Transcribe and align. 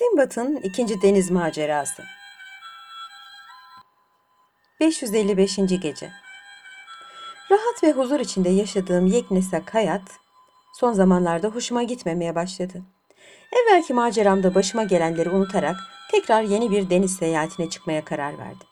Simbad'ın 0.00 0.56
ikinci 0.56 1.02
deniz 1.02 1.30
macerası. 1.30 2.02
555. 4.80 5.56
gece. 5.56 6.10
Rahat 7.50 7.82
ve 7.82 7.92
huzur 7.92 8.20
içinde 8.20 8.48
yaşadığım 8.48 9.06
yeknesak 9.06 9.74
hayat 9.74 10.02
son 10.72 10.92
zamanlarda 10.92 11.48
hoşuma 11.48 11.82
gitmemeye 11.82 12.34
başladı. 12.34 12.82
Evvelki 13.52 13.94
maceramda 13.94 14.54
başıma 14.54 14.84
gelenleri 14.84 15.30
unutarak 15.30 15.76
tekrar 16.10 16.42
yeni 16.42 16.70
bir 16.70 16.90
deniz 16.90 17.16
seyahatine 17.16 17.70
çıkmaya 17.70 18.04
karar 18.04 18.38
verdim. 18.38 18.68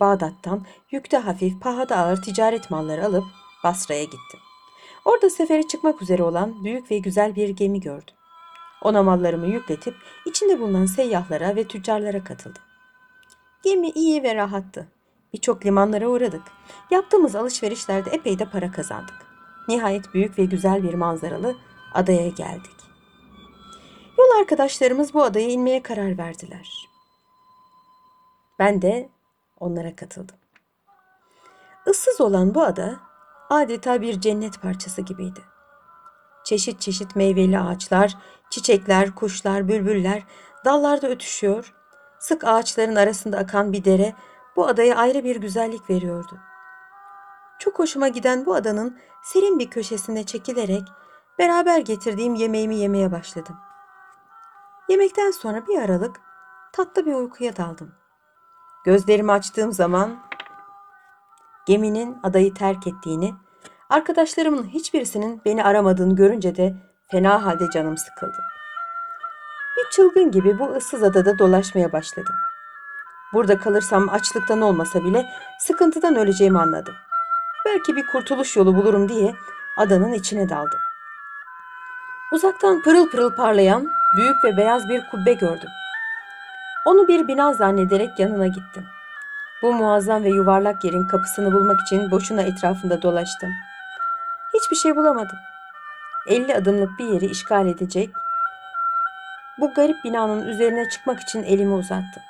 Bağdat'tan 0.00 0.66
yükte 0.90 1.16
hafif, 1.16 1.60
pahada 1.60 1.96
ağır 1.96 2.22
ticaret 2.22 2.70
malları 2.70 3.06
alıp 3.06 3.24
Basra'ya 3.64 4.04
gittim. 4.04 4.40
Orada 5.04 5.30
sefere 5.30 5.68
çıkmak 5.68 6.02
üzere 6.02 6.22
olan 6.22 6.64
büyük 6.64 6.90
ve 6.90 6.98
güzel 6.98 7.36
bir 7.36 7.48
gemi 7.48 7.80
gördüm. 7.80 8.16
Ona 8.82 9.02
mallarımı 9.02 9.46
yükletip 9.46 9.94
içinde 10.26 10.60
bulunan 10.60 10.86
seyyahlara 10.86 11.56
ve 11.56 11.64
tüccarlara 11.64 12.24
katıldım. 12.24 12.62
Gemi 13.62 13.90
iyi 13.90 14.22
ve 14.22 14.34
rahattı. 14.34 14.88
Birçok 15.32 15.66
limanlara 15.66 16.08
uğradık. 16.08 16.42
Yaptığımız 16.90 17.36
alışverişlerde 17.36 18.10
epey 18.10 18.38
de 18.38 18.44
para 18.44 18.72
kazandık. 18.72 19.26
Nihayet 19.68 20.14
büyük 20.14 20.38
ve 20.38 20.44
güzel 20.44 20.82
bir 20.82 20.94
manzaralı 20.94 21.56
adaya 21.94 22.28
geldik. 22.28 22.76
Yol 24.18 24.40
arkadaşlarımız 24.40 25.14
bu 25.14 25.22
adaya 25.22 25.48
inmeye 25.48 25.82
karar 25.82 26.18
verdiler. 26.18 26.88
Ben 28.58 28.82
de 28.82 29.08
onlara 29.60 29.96
katıldım. 29.96 30.36
Issız 31.90 32.20
olan 32.20 32.54
bu 32.54 32.62
ada 32.62 32.96
adeta 33.50 34.00
bir 34.00 34.20
cennet 34.20 34.62
parçası 34.62 35.02
gibiydi. 35.02 35.40
Çeşit 36.44 36.80
çeşit 36.80 37.16
meyveli 37.16 37.58
ağaçlar, 37.58 38.16
çiçekler, 38.50 39.14
kuşlar, 39.14 39.68
bülbüller 39.68 40.22
dallarda 40.64 41.08
ötüşüyor. 41.08 41.74
Sık 42.18 42.44
ağaçların 42.44 42.96
arasında 42.96 43.38
akan 43.38 43.72
bir 43.72 43.84
dere 43.84 44.14
bu 44.56 44.66
adaya 44.66 44.96
ayrı 44.96 45.24
bir 45.24 45.36
güzellik 45.36 45.90
veriyordu. 45.90 46.38
Çok 47.58 47.78
hoşuma 47.78 48.08
giden 48.08 48.46
bu 48.46 48.54
adanın 48.54 48.98
serin 49.22 49.58
bir 49.58 49.70
köşesine 49.70 50.26
çekilerek 50.26 50.82
beraber 51.38 51.78
getirdiğim 51.78 52.34
yemeğimi 52.34 52.76
yemeye 52.76 53.12
başladım. 53.12 53.56
Yemekten 54.88 55.30
sonra 55.30 55.66
bir 55.66 55.78
aralık 55.78 56.20
tatlı 56.72 57.06
bir 57.06 57.14
uykuya 57.14 57.56
daldım. 57.56 57.94
Gözlerimi 58.84 59.32
açtığım 59.32 59.72
zaman 59.72 60.16
geminin 61.66 62.18
adayı 62.22 62.54
terk 62.54 62.86
ettiğini, 62.86 63.34
arkadaşlarımın 63.88 64.64
hiçbirisinin 64.64 65.40
beni 65.44 65.64
aramadığını 65.64 66.16
görünce 66.16 66.56
de 66.56 66.76
fena 67.10 67.44
halde 67.44 67.70
canım 67.70 67.96
sıkıldı. 67.96 68.38
Bir 69.76 69.90
çılgın 69.90 70.30
gibi 70.30 70.58
bu 70.58 70.72
ıssız 70.76 71.02
adada 71.02 71.38
dolaşmaya 71.38 71.92
başladım. 71.92 72.34
Burada 73.32 73.58
kalırsam 73.58 74.08
açlıktan 74.08 74.60
olmasa 74.60 75.04
bile 75.04 75.26
sıkıntıdan 75.58 76.16
öleceğimi 76.16 76.58
anladım. 76.58 76.94
Belki 77.66 77.96
bir 77.96 78.06
kurtuluş 78.06 78.56
yolu 78.56 78.76
bulurum 78.76 79.08
diye 79.08 79.34
adanın 79.76 80.12
içine 80.12 80.48
daldım. 80.48 80.78
Uzaktan 82.32 82.82
pırıl 82.82 83.10
pırıl 83.10 83.34
parlayan 83.36 83.88
büyük 84.16 84.44
ve 84.44 84.56
beyaz 84.56 84.88
bir 84.88 85.10
kubbe 85.10 85.32
gördüm. 85.32 85.70
Onu 86.84 87.08
bir 87.08 87.28
bina 87.28 87.52
zannederek 87.52 88.18
yanına 88.18 88.46
gittim. 88.46 88.86
Bu 89.62 89.72
muazzam 89.72 90.24
ve 90.24 90.28
yuvarlak 90.28 90.84
yerin 90.84 91.06
kapısını 91.06 91.52
bulmak 91.52 91.80
için 91.80 92.10
boşuna 92.10 92.42
etrafında 92.42 93.02
dolaştım. 93.02 93.50
Hiçbir 94.54 94.76
şey 94.76 94.96
bulamadım. 94.96 95.38
50 96.26 96.54
adımlık 96.54 96.98
bir 96.98 97.04
yeri 97.04 97.26
işgal 97.26 97.66
edecek, 97.66 98.10
bu 99.60 99.74
garip 99.74 100.04
binanın 100.04 100.48
üzerine 100.48 100.88
çıkmak 100.88 101.20
için 101.20 101.42
elimi 101.42 101.74
uzattım. 101.74 102.22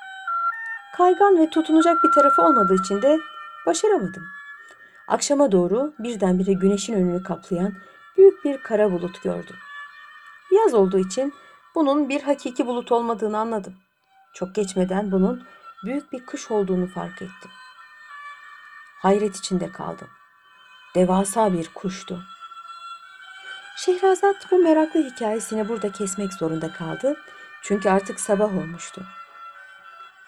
Kaygan 0.97 1.37
ve 1.39 1.49
tutunacak 1.49 2.03
bir 2.03 2.11
tarafı 2.11 2.41
olmadığı 2.41 2.75
için 2.75 3.01
de 3.01 3.19
başaramadım. 3.65 4.23
Akşama 5.07 5.51
doğru 5.51 5.93
birdenbire 5.99 6.53
güneşin 6.53 6.93
önünü 6.93 7.23
kaplayan 7.23 7.73
büyük 8.17 8.45
bir 8.45 8.57
kara 8.57 8.91
bulut 8.91 9.23
gördüm. 9.23 9.55
Yaz 10.51 10.73
olduğu 10.73 10.99
için 10.99 11.33
bunun 11.75 12.09
bir 12.09 12.21
hakiki 12.21 12.67
bulut 12.67 12.91
olmadığını 12.91 13.37
anladım. 13.37 13.75
Çok 14.33 14.55
geçmeden 14.55 15.11
bunun 15.11 15.43
büyük 15.85 16.11
bir 16.11 16.25
kış 16.25 16.51
olduğunu 16.51 16.87
fark 16.87 17.21
ettim. 17.21 17.51
Hayret 19.01 19.35
içinde 19.35 19.71
kaldım. 19.71 20.07
Devasa 20.95 21.53
bir 21.53 21.69
kuştu. 21.73 22.19
Şehrazat 23.77 24.51
bu 24.51 24.57
meraklı 24.57 25.03
hikayesini 25.03 25.69
burada 25.69 25.91
kesmek 25.91 26.33
zorunda 26.33 26.73
kaldı. 26.73 27.17
Çünkü 27.63 27.89
artık 27.89 28.19
sabah 28.19 28.57
olmuştu. 28.57 29.05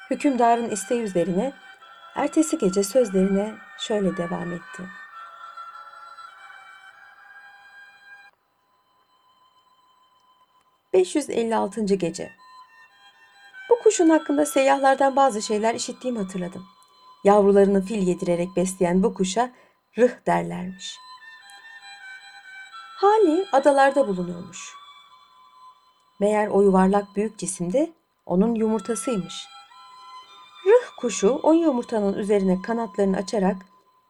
Hükümdarın 0.10 0.70
isteği 0.70 1.02
üzerine 1.02 1.54
ertesi 2.16 2.58
gece 2.58 2.84
sözlerine 2.84 3.56
şöyle 3.80 4.18
devam 4.18 4.54
etti. 4.54 4.84
...556. 10.94 11.96
gece. 11.96 12.32
Bu 13.70 13.80
kuşun 13.84 14.10
hakkında 14.10 14.46
seyyahlardan 14.46 15.16
bazı 15.16 15.42
şeyler 15.42 15.76
işittiğimi 15.76 16.20
hatırladım. 16.20 16.66
Yavrularını 17.24 17.82
fil 17.86 18.08
yedirerek 18.08 18.50
besleyen 18.56 19.04
bu 19.04 19.14
kuşa 19.14 19.52
rıh 19.98 20.26
derlermiş. 20.28 20.98
Hali 23.02 23.48
adalarda 23.52 24.08
bulunuyormuş. 24.08 24.76
Meğer 26.20 26.48
o 26.48 26.62
yuvarlak 26.62 27.16
büyük 27.16 27.38
cisimde 27.38 27.94
onun 28.26 28.56
yumurtasıymış. 28.56 29.48
Rıh 30.66 30.98
kuşu 30.98 31.40
o 31.44 31.54
yumurtanın 31.54 32.14
üzerine 32.14 32.62
kanatlarını 32.62 33.18
açarak 33.18 33.56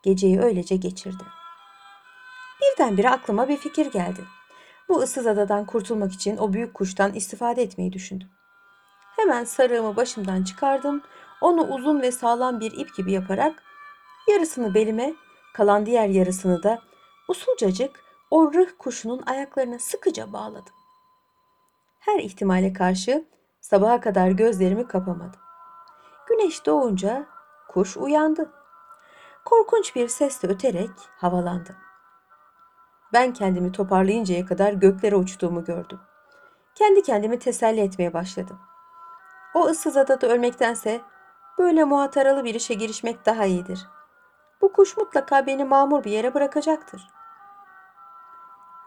geceyi 0.04 0.42
öylece 0.42 0.76
geçirdi. 0.76 1.24
Birdenbire 2.62 3.10
aklıma 3.10 3.48
bir 3.48 3.58
fikir 3.58 3.92
geldi. 3.92 4.22
Bu 4.90 5.00
ıssız 5.00 5.28
adadan 5.28 5.66
kurtulmak 5.66 6.14
için 6.14 6.38
o 6.38 6.54
büyük 6.54 6.74
kuştan 6.74 7.14
istifade 7.14 7.62
etmeyi 7.62 7.94
düşündüm. 7.94 8.28
Hemen 9.16 9.44
sarığımı 9.44 9.96
başımdan 9.96 10.44
çıkardım. 10.44 11.02
Onu 11.42 11.68
uzun 11.68 12.02
ve 12.02 12.12
sağlam 12.12 12.60
bir 12.60 12.72
ip 12.72 12.96
gibi 12.96 13.12
yaparak 13.12 13.64
yarısını 14.30 14.74
belime, 14.74 15.14
kalan 15.54 15.86
diğer 15.86 16.08
yarısını 16.08 16.64
da 16.64 16.82
usulcacık 17.28 18.09
o 18.32 18.54
rıh 18.54 18.70
kuşunun 18.80 19.24
ayaklarına 19.26 19.80
sıkıca 19.80 20.34
bağladım. 20.34 20.74
Her 22.00 22.20
ihtimale 22.20 22.74
karşı 22.74 23.26
sabaha 23.62 24.00
kadar 24.00 24.30
gözlerimi 24.30 24.88
kapamadım. 24.88 25.40
Güneş 26.28 26.66
doğunca 26.66 27.26
kuş 27.70 27.98
uyandı. 27.98 28.52
Korkunç 29.46 29.96
bir 29.96 30.08
sesle 30.08 30.48
öterek 30.48 30.90
havalandı. 31.18 31.76
Ben 33.14 33.34
kendimi 33.34 33.72
toparlayıncaya 33.72 34.46
kadar 34.46 34.74
göklere 34.74 35.16
uçtuğumu 35.16 35.66
gördüm. 35.66 36.00
Kendi 36.76 37.02
kendimi 37.02 37.40
teselli 37.40 37.82
etmeye 37.82 38.14
başladım. 38.14 38.60
O 39.54 39.66
ıssız 39.66 39.98
adada 39.98 40.28
ölmektense 40.28 41.02
böyle 41.58 41.84
muhataralı 41.84 42.44
bir 42.46 42.56
işe 42.56 42.74
girişmek 42.74 43.26
daha 43.26 43.46
iyidir. 43.46 43.88
Bu 44.62 44.74
kuş 44.74 44.98
mutlaka 44.98 45.48
beni 45.48 45.66
mamur 45.66 46.04
bir 46.04 46.12
yere 46.12 46.34
bırakacaktır. 46.34 47.08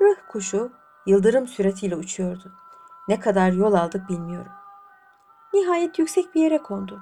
Rıh 0.02 0.16
kuşu 0.28 0.72
yıldırım 1.06 1.46
süratiyle 1.46 1.96
uçuyordu. 1.96 2.52
Ne 3.08 3.20
kadar 3.20 3.52
yol 3.52 3.72
aldık 3.72 4.08
bilmiyorum. 4.08 4.52
Nihayet 5.54 5.98
yüksek 5.98 6.34
bir 6.34 6.40
yere 6.40 6.58
kondu. 6.58 7.00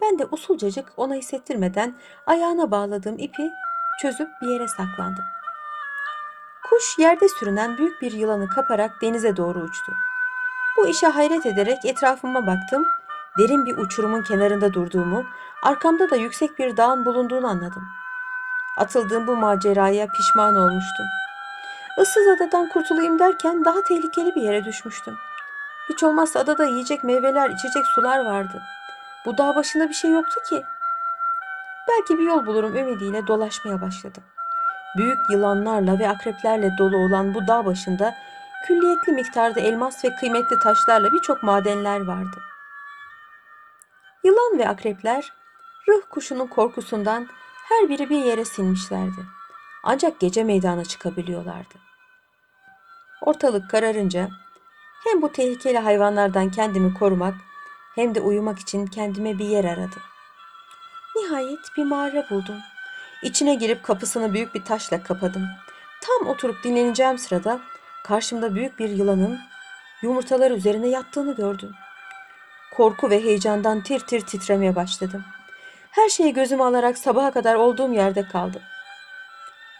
Ben 0.00 0.18
de 0.18 0.26
usulcacık 0.30 0.92
ona 0.96 1.14
hissettirmeden 1.14 1.94
ayağına 2.26 2.70
bağladığım 2.70 3.18
ipi 3.18 3.50
çözüp 4.02 4.28
bir 4.42 4.46
yere 4.46 4.68
saklandım. 4.68 5.24
Kuş 6.68 6.98
yerde 6.98 7.28
sürünen 7.28 7.78
büyük 7.78 8.02
bir 8.02 8.12
yılanı 8.12 8.48
kaparak 8.48 9.02
denize 9.02 9.36
doğru 9.36 9.58
uçtu. 9.58 9.92
Bu 10.76 10.88
işe 10.88 11.06
hayret 11.06 11.46
ederek 11.46 11.84
etrafıma 11.84 12.46
baktım. 12.46 12.86
Derin 13.38 13.66
bir 13.66 13.76
uçurumun 13.76 14.22
kenarında 14.22 14.72
durduğumu, 14.72 15.24
arkamda 15.62 16.10
da 16.10 16.16
yüksek 16.16 16.58
bir 16.58 16.76
dağın 16.76 17.04
bulunduğunu 17.04 17.46
anladım. 17.46 17.84
Atıldığım 18.78 19.26
bu 19.26 19.36
maceraya 19.36 20.06
pişman 20.06 20.54
olmuştum. 20.54 21.06
Issız 22.02 22.28
adadan 22.28 22.68
kurtulayım 22.68 23.18
derken 23.18 23.64
daha 23.64 23.82
tehlikeli 23.82 24.34
bir 24.34 24.42
yere 24.42 24.64
düşmüştüm. 24.64 25.18
Hiç 25.88 26.02
olmazsa 26.02 26.40
adada 26.40 26.64
yiyecek 26.64 27.04
meyveler, 27.04 27.50
içecek 27.50 27.86
sular 27.86 28.24
vardı. 28.24 28.62
Bu 29.24 29.38
dağ 29.38 29.56
başında 29.56 29.88
bir 29.88 29.94
şey 29.94 30.10
yoktu 30.10 30.40
ki. 30.48 30.62
Belki 31.88 32.18
bir 32.18 32.24
yol 32.24 32.46
bulurum 32.46 32.76
ümidiyle 32.76 33.26
dolaşmaya 33.26 33.80
başladım. 33.80 34.22
Büyük 34.96 35.18
yılanlarla 35.30 35.98
ve 35.98 36.08
akreplerle 36.08 36.70
dolu 36.78 36.96
olan 36.96 37.34
bu 37.34 37.46
dağ 37.46 37.66
başında 37.66 38.14
külliyetli 38.66 39.12
miktarda 39.12 39.60
elmas 39.60 40.04
ve 40.04 40.14
kıymetli 40.14 40.58
taşlarla 40.58 41.12
birçok 41.12 41.42
madenler 41.42 42.00
vardı. 42.00 42.42
Yılan 44.24 44.58
ve 44.58 44.68
akrepler 44.68 45.32
rıh 45.88 46.02
kuşunun 46.10 46.46
korkusundan 46.46 47.28
her 47.68 47.88
biri 47.88 48.10
bir 48.10 48.24
yere 48.24 48.44
sinmişlerdi. 48.44 49.24
Ancak 49.82 50.20
gece 50.20 50.44
meydana 50.44 50.84
çıkabiliyorlardı. 50.84 51.87
Ortalık 53.28 53.70
kararınca 53.70 54.28
Hem 55.04 55.22
bu 55.22 55.32
tehlikeli 55.32 55.78
hayvanlardan 55.78 56.50
kendimi 56.50 56.94
korumak 56.94 57.34
hem 57.94 58.14
de 58.14 58.20
uyumak 58.20 58.58
için 58.58 58.86
kendime 58.86 59.38
bir 59.38 59.44
yer 59.44 59.64
aradım. 59.64 60.02
Nihayet 61.16 61.58
bir 61.76 61.84
mağara 61.84 62.30
buldum. 62.30 62.56
İçine 63.22 63.54
girip 63.54 63.82
kapısını 63.82 64.34
büyük 64.34 64.54
bir 64.54 64.64
taşla 64.64 65.02
kapadım. 65.02 65.46
Tam 66.00 66.28
oturup 66.28 66.64
dinleneceğim 66.64 67.18
sırada 67.18 67.60
karşımda 68.04 68.54
büyük 68.54 68.78
bir 68.78 68.88
yılanın 68.88 69.38
yumurtalar 70.02 70.50
üzerine 70.50 70.88
yattığını 70.88 71.34
gördüm. 71.34 71.70
Korku 72.76 73.10
ve 73.10 73.24
heyecandan 73.24 73.82
tir 73.82 74.00
tir 74.00 74.20
titremeye 74.20 74.76
başladım. 74.76 75.24
Her 75.90 76.08
şeyi 76.08 76.32
gözüme 76.32 76.64
alarak 76.64 76.98
sabaha 76.98 77.30
kadar 77.30 77.54
olduğum 77.54 77.92
yerde 77.92 78.28
kaldım. 78.28 78.62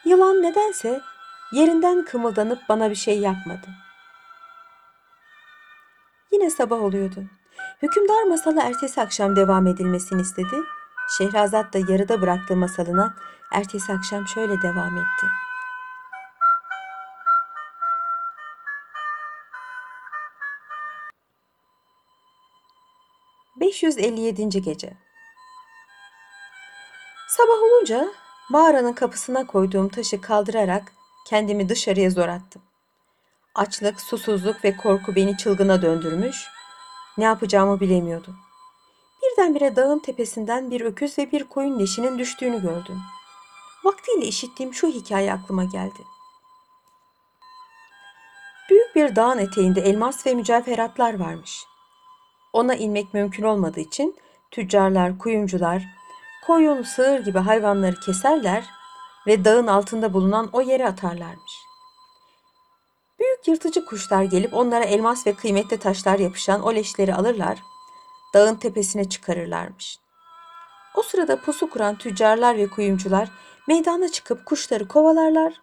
Yılan 0.05 0.43
nedense 0.43 1.01
yerinden 1.53 2.05
kımıldanıp 2.05 2.59
bana 2.69 2.91
bir 2.91 2.95
şey 2.95 3.19
yapmadı. 3.19 3.67
Yine 6.33 6.51
sabah 6.51 6.83
oluyordu. 6.83 7.25
Hükümdar 7.83 8.23
masalı 8.23 8.61
ertesi 8.61 9.01
akşam 9.01 9.37
devam 9.37 9.67
edilmesini 9.67 10.23
istedi. 10.23 10.57
Şehrazat 11.19 11.73
da 11.73 11.79
yarıda 11.79 12.21
bıraktığı 12.23 12.57
masalına 12.57 13.15
ertesi 13.53 13.93
akşam 13.93 14.29
şöyle 14.29 14.63
devam 14.63 14.99
etti. 14.99 15.27
...557. 23.61 24.61
Gece 24.61 24.97
Sabah 27.29 27.63
olunca 27.63 28.09
mağaranın 28.51 28.93
kapısına 28.93 29.47
koyduğum 29.47 29.89
taşı 29.89 30.21
kaldırarak 30.21 30.93
kendimi 31.29 31.69
dışarıya 31.69 32.11
zor 32.11 32.29
attım. 32.29 32.63
Açlık, 33.55 34.01
susuzluk 34.01 34.65
ve 34.65 34.77
korku 34.77 35.15
beni 35.15 35.37
çılgına 35.37 35.83
döndürmüş, 35.83 36.47
ne 37.19 37.25
yapacağımı 37.25 37.81
bilemiyordum. 37.81 38.37
Birdenbire 39.23 39.77
dağın 39.77 39.99
tepesinden 39.99 40.71
bir 40.71 40.81
öküz 40.81 41.19
ve 41.19 41.33
bir 41.33 41.45
koyun 41.45 41.79
leşinin 41.79 42.19
düştüğünü 42.19 42.63
gördüm. 42.63 42.99
Vaktiyle 43.85 44.27
işittiğim 44.27 44.75
şu 44.75 44.89
hikaye 44.89 45.33
aklıma 45.33 45.65
geldi. 45.65 46.03
Büyük 48.71 48.97
bir 48.97 49.17
dağın 49.17 49.39
eteğinde 49.39 49.81
elmas 49.81 50.27
ve 50.27 50.35
mücevheratlar 50.35 51.19
varmış. 51.19 51.65
Ona 52.53 52.75
inmek 52.75 53.15
mümkün 53.15 53.43
olmadığı 53.43 53.81
için 53.81 54.17
tüccarlar, 54.51 55.19
kuyumcular, 55.19 55.83
koyun, 56.47 56.83
sığır 56.83 57.21
gibi 57.25 57.39
hayvanları 57.39 58.01
keserler 58.01 58.78
ve 59.27 59.45
dağın 59.45 59.67
altında 59.67 60.13
bulunan 60.13 60.49
o 60.53 60.61
yere 60.61 60.87
atarlarmış. 60.87 61.53
Büyük 63.21 63.49
yırtıcı 63.49 63.85
kuşlar 63.85 64.23
gelip 64.23 64.55
onlara 64.55 64.85
elmas 64.85 65.27
ve 65.27 65.35
kıymetli 65.35 65.79
taşlar 65.79 66.19
yapışan 66.19 66.63
o 66.63 66.75
leşleri 66.75 67.15
alırlar, 67.15 67.59
dağın 68.35 68.55
tepesine 68.55 69.09
çıkarırlarmış. 69.09 69.99
O 70.95 71.03
sırada 71.03 71.41
pusu 71.41 71.71
kuran 71.71 71.99
tüccarlar 71.99 72.57
ve 72.57 72.69
kuyumcular 72.69 73.29
meydana 73.69 74.09
çıkıp 74.09 74.47
kuşları 74.47 74.89
kovalarlar 74.89 75.61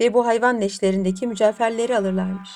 ve 0.00 0.14
bu 0.14 0.26
hayvan 0.26 0.60
leşlerindeki 0.60 1.26
mücevherleri 1.26 1.96
alırlarmış. 1.96 2.50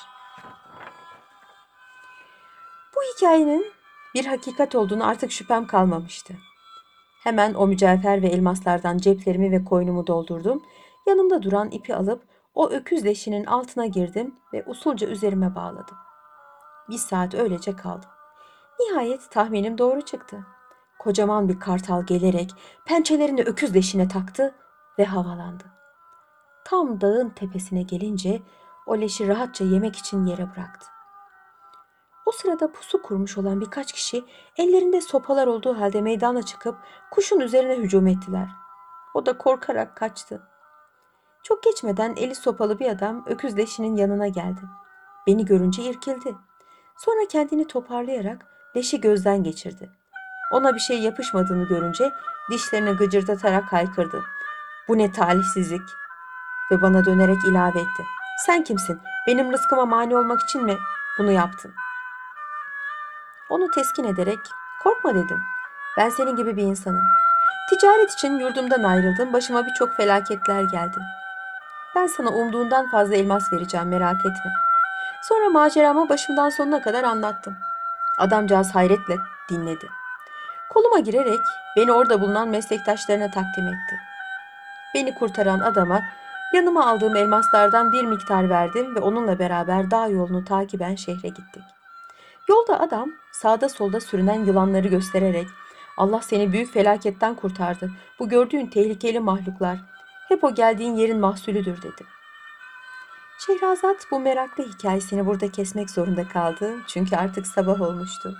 Bu 2.96 3.00
hikayenin 3.14 3.72
bir 4.14 4.26
hakikat 4.26 4.74
olduğunu 4.74 5.06
artık 5.06 5.32
şüphem 5.32 5.66
kalmamıştı. 5.66 6.34
Hemen 7.26 7.54
o 7.54 7.66
mücevher 7.66 8.22
ve 8.22 8.26
elmaslardan 8.26 8.98
ceplerimi 8.98 9.50
ve 9.50 9.64
koynumu 9.64 10.06
doldurdum. 10.06 10.62
Yanımda 11.06 11.42
duran 11.42 11.70
ipi 11.70 11.94
alıp 11.94 12.22
o 12.54 12.70
öküz 12.70 13.04
leşinin 13.04 13.44
altına 13.44 13.86
girdim 13.86 14.34
ve 14.52 14.64
usulca 14.66 15.08
üzerime 15.08 15.54
bağladım. 15.54 15.96
Bir 16.90 16.98
saat 16.98 17.34
öylece 17.34 17.76
kaldım. 17.76 18.10
Nihayet 18.80 19.30
tahminim 19.30 19.78
doğru 19.78 20.02
çıktı. 20.02 20.46
Kocaman 20.98 21.48
bir 21.48 21.60
kartal 21.60 22.06
gelerek 22.06 22.50
pençelerini 22.84 23.42
öküz 23.42 23.74
leşine 23.74 24.08
taktı 24.08 24.54
ve 24.98 25.04
havalandı. 25.04 25.64
Tam 26.64 27.00
dağın 27.00 27.30
tepesine 27.30 27.82
gelince 27.82 28.42
o 28.86 28.98
leşi 28.98 29.28
rahatça 29.28 29.64
yemek 29.64 29.96
için 29.96 30.26
yere 30.26 30.50
bıraktı. 30.54 30.95
O 32.26 32.32
sırada 32.32 32.72
pusu 32.72 33.02
kurmuş 33.02 33.38
olan 33.38 33.60
birkaç 33.60 33.92
kişi 33.92 34.24
ellerinde 34.56 35.00
sopalar 35.00 35.46
olduğu 35.46 35.80
halde 35.80 36.00
meydana 36.00 36.42
çıkıp 36.42 36.76
kuşun 37.10 37.40
üzerine 37.40 37.76
hücum 37.76 38.06
ettiler. 38.06 38.48
O 39.14 39.26
da 39.26 39.38
korkarak 39.38 39.96
kaçtı. 39.96 40.42
Çok 41.42 41.62
geçmeden 41.62 42.14
eli 42.16 42.34
sopalı 42.34 42.78
bir 42.78 42.90
adam 42.90 43.24
öküz 43.26 43.56
leşinin 43.56 43.96
yanına 43.96 44.28
geldi. 44.28 44.60
Beni 45.26 45.44
görünce 45.44 45.82
irkildi. 45.82 46.34
Sonra 46.96 47.28
kendini 47.28 47.66
toparlayarak 47.66 48.46
leşi 48.76 49.00
gözden 49.00 49.42
geçirdi. 49.42 49.90
Ona 50.52 50.74
bir 50.74 50.80
şey 50.80 50.98
yapışmadığını 50.98 51.68
görünce 51.68 52.10
dişlerini 52.50 52.90
gıcırdatarak 52.90 53.72
haykırdı. 53.72 54.22
Bu 54.88 54.98
ne 54.98 55.12
talihsizlik. 55.12 55.88
Ve 56.70 56.82
bana 56.82 57.04
dönerek 57.04 57.44
ilave 57.44 57.80
etti. 57.80 58.02
Sen 58.46 58.64
kimsin? 58.64 59.00
Benim 59.26 59.52
rızkıma 59.52 59.86
mani 59.86 60.16
olmak 60.16 60.40
için 60.40 60.64
mi 60.64 60.76
bunu 61.18 61.32
yaptın? 61.32 61.74
Onu 63.50 63.70
teskin 63.70 64.04
ederek 64.04 64.38
korkma 64.82 65.14
dedim. 65.14 65.42
Ben 65.98 66.08
senin 66.08 66.36
gibi 66.36 66.56
bir 66.56 66.62
insanım. 66.62 67.04
Ticaret 67.70 68.12
için 68.12 68.38
yurdumdan 68.38 68.82
ayrıldım. 68.82 69.32
Başıma 69.32 69.66
birçok 69.66 69.96
felaketler 69.96 70.62
geldi. 70.62 70.98
Ben 71.96 72.06
sana 72.06 72.28
umduğundan 72.30 72.90
fazla 72.90 73.14
elmas 73.14 73.52
vereceğim 73.52 73.88
merak 73.88 74.20
etme. 74.20 74.52
Sonra 75.22 75.48
maceramı 75.48 76.08
başımdan 76.08 76.48
sonuna 76.48 76.82
kadar 76.82 77.04
anlattım. 77.04 77.56
Adamcağız 78.18 78.74
hayretle 78.74 79.16
dinledi. 79.50 79.88
Koluma 80.70 80.98
girerek 80.98 81.40
beni 81.76 81.92
orada 81.92 82.20
bulunan 82.20 82.48
meslektaşlarına 82.48 83.30
takdim 83.30 83.66
etti. 83.66 83.96
Beni 84.94 85.14
kurtaran 85.14 85.60
adama 85.60 86.02
yanıma 86.52 86.86
aldığım 86.86 87.16
elmaslardan 87.16 87.92
bir 87.92 88.04
miktar 88.04 88.50
verdim 88.50 88.96
ve 88.96 89.00
onunla 89.00 89.38
beraber 89.38 89.90
dağ 89.90 90.06
yolunu 90.06 90.44
takiben 90.44 90.94
şehre 90.94 91.28
gittik. 91.28 91.75
Yolda 92.48 92.80
adam 92.80 93.12
sağda 93.32 93.68
solda 93.68 94.00
sürünen 94.00 94.44
yılanları 94.44 94.88
göstererek 94.88 95.48
Allah 95.96 96.20
seni 96.22 96.52
büyük 96.52 96.72
felaketten 96.72 97.34
kurtardı. 97.34 97.90
Bu 98.18 98.28
gördüğün 98.28 98.66
tehlikeli 98.66 99.20
mahluklar 99.20 99.78
hep 100.28 100.44
o 100.44 100.54
geldiğin 100.54 100.94
yerin 100.94 101.20
mahsulüdür 101.20 101.82
dedi. 101.82 102.04
Şehrazat 103.46 104.06
bu 104.10 104.20
meraklı 104.20 104.68
hikayesini 104.68 105.26
burada 105.26 105.52
kesmek 105.52 105.90
zorunda 105.90 106.28
kaldı 106.28 106.74
çünkü 106.86 107.16
artık 107.16 107.46
sabah 107.46 107.80
olmuştu. 107.80 108.36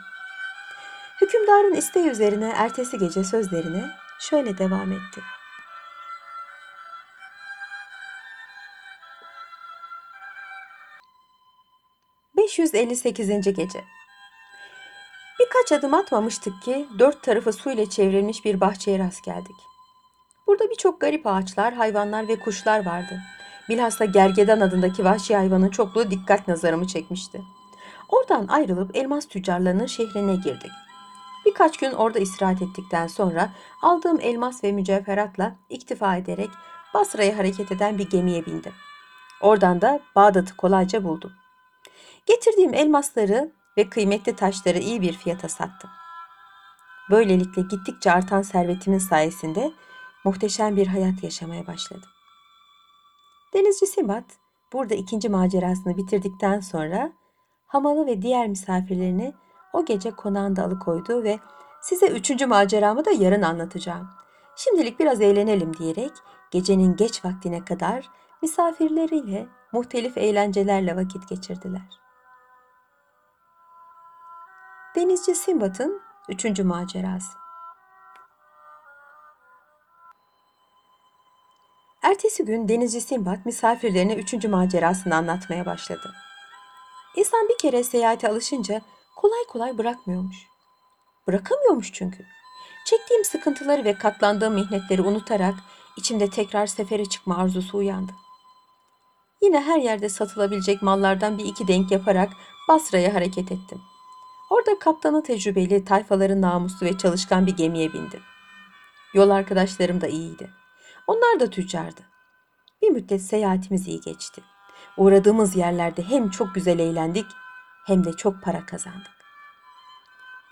Hükümdarın 1.21 1.75
isteği 1.75 2.09
üzerine 2.09 2.53
ertesi 2.57 2.99
gece 2.99 3.25
sözlerine 3.25 3.91
şöyle 4.21 4.59
devam 4.59 4.93
etti. 4.93 5.21
...558. 12.37 13.51
Gece 13.53 13.85
Birkaç 15.41 15.73
adım 15.73 15.95
atmamıştık 15.95 16.63
ki 16.63 16.89
dört 16.99 17.23
tarafı 17.23 17.53
su 17.53 17.71
ile 17.71 17.91
çevrilmiş 17.91 18.45
bir 18.45 18.61
bahçeye 18.61 18.99
rast 18.99 19.25
geldik. 19.25 19.57
Burada 20.47 20.71
birçok 20.71 21.01
garip 21.01 21.27
ağaçlar, 21.27 21.75
hayvanlar 21.75 22.29
ve 22.29 22.39
kuşlar 22.39 22.87
vardı. 22.87 23.21
Bilhassa 23.69 24.05
gergedan 24.05 24.61
adındaki 24.61 25.05
vahşi 25.05 25.37
hayvanın 25.37 25.69
çokluğu 25.69 26.11
dikkat 26.11 26.49
nazarımı 26.49 26.87
çekmişti. 26.87 27.43
Oradan 28.09 28.47
ayrılıp 28.49 28.97
elmas 28.97 29.27
tüccarlarının 29.27 29.87
şehrine 29.87 30.37
girdik. 30.37 30.71
Birkaç 31.47 31.77
gün 31.77 31.93
orada 31.93 32.19
istirahat 32.19 32.63
ettikten 32.63 33.07
sonra 33.07 33.51
aldığım 33.83 34.21
elmas 34.21 34.65
ve 34.65 34.73
mücevheratla 34.73 35.57
iktifa 35.71 36.17
ederek 36.17 36.51
Basra'ya 36.95 37.39
hareket 37.39 37.73
eden 37.73 37.99
bir 37.99 38.11
gemiye 38.11 38.47
bindim. 38.47 38.73
Oradan 39.41 39.81
da 39.81 40.01
Bağdat'ı 40.17 40.57
kolayca 40.57 41.05
buldum. 41.05 41.33
Getirdiğim 42.27 42.75
elmasları 42.75 43.53
ve 43.77 43.89
kıymetli 43.89 44.37
taşları 44.37 44.79
iyi 44.79 45.03
bir 45.03 45.13
fiyata 45.13 45.49
sattım. 45.49 45.91
Böylelikle 47.11 47.63
gittikçe 47.63 48.13
artan 48.13 48.43
servetimin 48.43 48.99
sayesinde 48.99 49.73
muhteşem 50.25 50.77
bir 50.77 50.87
hayat 50.87 51.23
yaşamaya 51.23 51.67
başladım. 51.67 52.09
Denizci 53.55 53.87
Simat 53.87 54.25
burada 54.73 54.95
ikinci 54.95 55.29
macerasını 55.29 55.97
bitirdikten 55.97 56.61
sonra 56.61 57.13
hamalı 57.67 58.07
ve 58.07 58.23
diğer 58.23 58.49
misafirlerini 58.49 59.35
o 59.73 59.85
gece 59.85 60.11
konağında 60.11 60.65
alıkoydu 60.65 61.23
ve 61.23 61.39
size 61.83 62.07
üçüncü 62.07 62.47
maceramı 62.47 63.05
da 63.05 63.11
yarın 63.11 63.43
anlatacağım. 63.43 64.09
Şimdilik 64.57 65.01
biraz 65.01 65.21
eğlenelim 65.21 65.77
diyerek 65.77 66.13
gecenin 66.51 66.97
geç 66.97 67.25
vaktine 67.25 67.65
kadar 67.65 68.11
misafirleriyle 68.43 69.47
muhtelif 69.73 70.19
eğlencelerle 70.19 70.97
vakit 70.97 71.29
geçirdiler. 71.29 72.06
Denizci 74.97 75.35
Simbat'ın 75.35 76.03
üçüncü 76.29 76.65
macerası. 76.65 77.33
Ertesi 82.03 82.45
gün 82.45 82.69
denizci 82.69 83.01
Simbat 83.01 83.47
misafirlerine 83.47 84.15
üçüncü 84.15 84.49
macerasını 84.49 85.17
anlatmaya 85.17 85.67
başladı. 85.67 86.15
İnsan 87.17 87.49
bir 87.49 87.59
kere 87.59 87.85
seyahate 87.85 88.29
alışınca 88.29 88.81
kolay 89.17 89.45
kolay 89.49 89.79
bırakmıyormuş. 89.79 90.37
Bırakamıyormuş 91.27 91.93
çünkü. 91.93 92.27
Çektiğim 92.87 93.25
sıkıntıları 93.25 93.85
ve 93.85 93.99
katlandığım 93.99 94.55
mihnetleri 94.55 95.03
unutarak 95.03 95.55
içimde 95.97 96.31
tekrar 96.31 96.67
sefere 96.67 97.05
çıkma 97.05 97.37
arzusu 97.37 97.79
uyandı. 97.79 98.13
Yine 99.43 99.61
her 99.61 99.79
yerde 99.79 100.09
satılabilecek 100.09 100.83
mallardan 100.83 101.39
bir 101.39 101.45
iki 101.45 101.69
denk 101.69 101.91
yaparak 101.91 102.33
Basra'ya 102.69 103.15
hareket 103.15 103.53
ettim. 103.53 103.83
Orada 104.51 104.79
kaptanı 104.79 105.23
tecrübeli, 105.23 105.85
tayfaların 105.85 106.41
namuslu 106.41 106.87
ve 106.87 106.99
çalışkan 106.99 107.47
bir 107.47 107.57
gemiye 107.57 107.93
bindim. 107.93 108.21
Yol 109.15 109.31
arkadaşlarım 109.31 110.01
da 110.01 110.07
iyiydi. 110.07 110.51
Onlar 111.07 111.41
da 111.41 111.51
tüccardı. 111.51 112.01
Bir 112.83 112.89
müddet 112.91 113.23
seyahatimiz 113.23 113.89
iyi 113.89 114.01
geçti. 114.01 114.43
Uğradığımız 114.97 115.57
yerlerde 115.57 116.03
hem 116.03 116.31
çok 116.31 116.55
güzel 116.55 116.79
eğlendik 116.79 117.27
hem 117.87 118.05
de 118.05 118.13
çok 118.13 118.43
para 118.43 118.67
kazandık. 118.67 119.17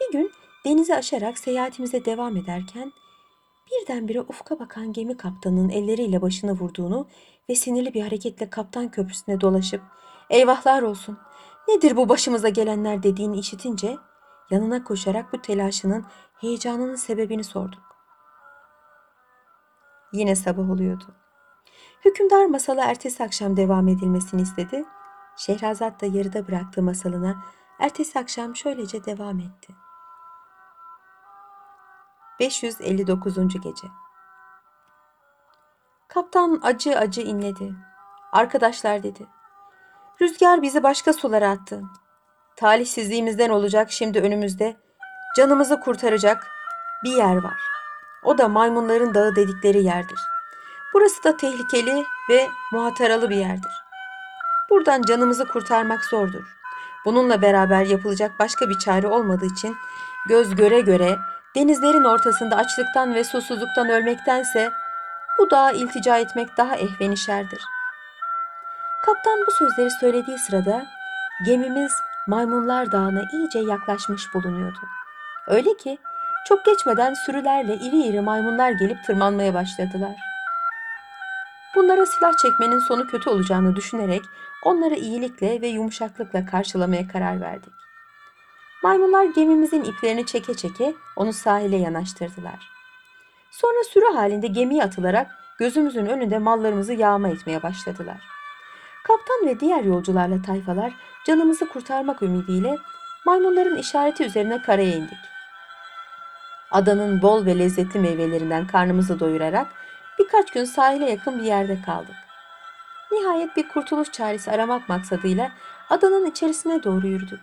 Bir 0.01 0.13
gün 0.19 0.33
denizi 0.65 0.95
aşarak 0.95 1.39
seyahatimize 1.39 2.05
devam 2.05 2.37
ederken 2.37 2.93
birdenbire 3.71 4.21
ufka 4.21 4.59
bakan 4.59 4.93
gemi 4.93 5.17
kaptanının 5.17 5.69
elleriyle 5.69 6.23
başını 6.23 6.53
vurduğunu 6.53 7.09
ve 7.49 7.55
sinirli 7.55 7.95
bir 7.95 8.03
hareketle 8.03 8.51
kaptan 8.51 8.91
köprüsüne 8.91 9.41
dolaşıp 9.41 9.83
eyvahlar 10.31 10.83
olsun 10.83 11.19
nedir 11.69 11.97
bu 11.97 12.09
başımıza 12.09 12.49
gelenler 12.49 13.03
dediğini 13.03 13.39
işitince 13.39 13.99
yanına 14.51 14.85
koşarak 14.85 15.33
bu 15.33 15.43
telaşının 15.43 16.05
heyecanının 16.41 16.97
sebebini 16.97 17.45
sorduk. 17.45 17.83
Yine 20.13 20.37
sabah 20.37 20.71
oluyordu. 20.71 21.05
Hükümdar 22.05 22.45
masala 22.47 22.85
ertesi 22.85 23.25
akşam 23.25 23.57
devam 23.57 23.89
edilmesini 23.89 24.43
istedi. 24.43 24.85
Şehrazat 25.37 26.01
da 26.01 26.07
yarıda 26.07 26.49
bıraktığı 26.49 26.83
masalına 26.83 27.43
ertesi 27.79 28.19
akşam 28.19 28.57
şöylece 28.57 29.05
devam 29.05 29.39
etti. 29.39 29.75
559. 32.41 33.35
Gece 33.37 33.89
Kaptan 36.09 36.61
acı 36.63 36.99
acı 36.99 37.21
inledi. 37.21 37.75
Arkadaşlar 38.33 39.03
dedi. 39.03 39.27
Rüzgar 40.21 40.63
bizi 40.63 40.83
başka 40.83 41.13
sulara 41.13 41.51
attı. 41.51 41.83
Talihsizliğimizden 42.57 43.51
olacak 43.51 43.93
şimdi 43.93 44.21
önümüzde. 44.21 44.77
Canımızı 45.37 45.81
kurtaracak 45.81 46.47
bir 47.05 47.17
yer 47.17 47.37
var. 47.37 47.59
O 48.25 48.39
da 48.39 48.49
maymunların 48.49 49.15
dağı 49.15 49.37
dedikleri 49.37 49.85
yerdir. 49.85 50.19
Burası 50.95 51.25
da 51.25 51.37
tehlikeli 51.37 52.05
ve 52.31 52.49
muhataralı 52.73 53.31
bir 53.31 53.37
yerdir. 53.37 53.73
Buradan 54.71 55.03
canımızı 55.03 55.49
kurtarmak 55.49 56.05
zordur. 56.05 56.57
Bununla 57.05 57.43
beraber 57.43 57.87
yapılacak 57.87 58.39
başka 58.39 58.69
bir 58.69 58.79
çare 58.79 59.07
olmadığı 59.07 59.47
için 59.47 59.77
göz 60.29 60.55
göre 60.55 60.81
göre 60.81 61.19
denizlerin 61.57 62.05
ortasında 62.05 62.57
açlıktan 62.57 63.15
ve 63.15 63.25
susuzluktan 63.25 63.89
ölmektense 63.89 64.73
bu 65.39 65.51
dağa 65.51 65.71
iltica 65.71 66.19
etmek 66.19 66.57
daha 66.57 66.77
ehvenişerdir. 66.77 67.61
Kaptan 69.07 69.41
bu 69.47 69.51
sözleri 69.51 69.91
söylediği 69.91 70.39
sırada 70.39 70.87
gemimiz 71.47 71.93
Maymunlar 72.27 72.93
Dağı'na 72.93 73.23
iyice 73.33 73.59
yaklaşmış 73.59 74.35
bulunuyordu. 74.35 74.79
Öyle 75.47 75.77
ki 75.77 75.99
çok 76.49 76.65
geçmeden 76.65 77.15
sürülerle 77.15 77.75
iri 77.75 78.03
iri 78.03 78.21
maymunlar 78.21 78.71
gelip 78.71 79.05
tırmanmaya 79.05 79.55
başladılar. 79.55 80.17
Bunlara 81.75 82.07
silah 82.07 82.33
çekmenin 82.43 82.79
sonu 82.79 83.07
kötü 83.07 83.31
olacağını 83.31 83.77
düşünerek 83.77 84.23
onları 84.65 84.95
iyilikle 84.95 85.61
ve 85.61 85.67
yumuşaklıkla 85.67 86.47
karşılamaya 86.47 87.09
karar 87.09 87.41
verdik. 87.41 87.73
Maymunlar 88.83 89.25
gemimizin 89.25 89.85
iplerini 89.85 90.27
çeke 90.27 90.55
çeke 90.55 90.95
onu 91.17 91.33
sahile 91.33 91.77
yanaştırdılar. 91.77 92.71
Sonra 93.51 93.85
sürü 93.85 94.15
halinde 94.15 94.47
gemiye 94.47 94.85
atılarak 94.85 95.31
gözümüzün 95.59 96.07
önünde 96.07 96.39
mallarımızı 96.39 96.93
yağma 96.93 97.29
etmeye 97.29 97.63
başladılar. 97.63 98.34
Kaptan 99.05 99.47
ve 99.47 99.61
diğer 99.61 99.85
yolcularla 99.85 100.43
tayfalar 100.43 100.93
canımızı 101.27 101.69
kurtarmak 101.69 102.23
ümidiyle 102.23 102.79
maymunların 103.27 103.77
işareti 103.77 104.25
üzerine 104.25 104.63
karaya 104.63 104.97
indik. 104.97 105.19
Adanın 106.71 107.23
bol 107.23 107.47
ve 107.47 107.59
lezzetli 107.59 108.01
meyvelerinden 108.01 108.67
karnımızı 108.67 109.21
doyurarak 109.21 109.67
birkaç 110.19 110.51
gün 110.51 110.65
sahile 110.65 111.11
yakın 111.11 111.39
bir 111.39 111.45
yerde 111.45 111.83
kaldık. 111.83 112.17
Nihayet 113.13 113.57
bir 113.57 113.69
kurtuluş 113.69 114.13
çaresi 114.13 114.51
aramak 114.51 114.89
maksadıyla 114.89 115.51
adanın 115.91 116.27
içerisine 116.27 116.83
doğru 116.83 117.07
yürüdük. 117.07 117.41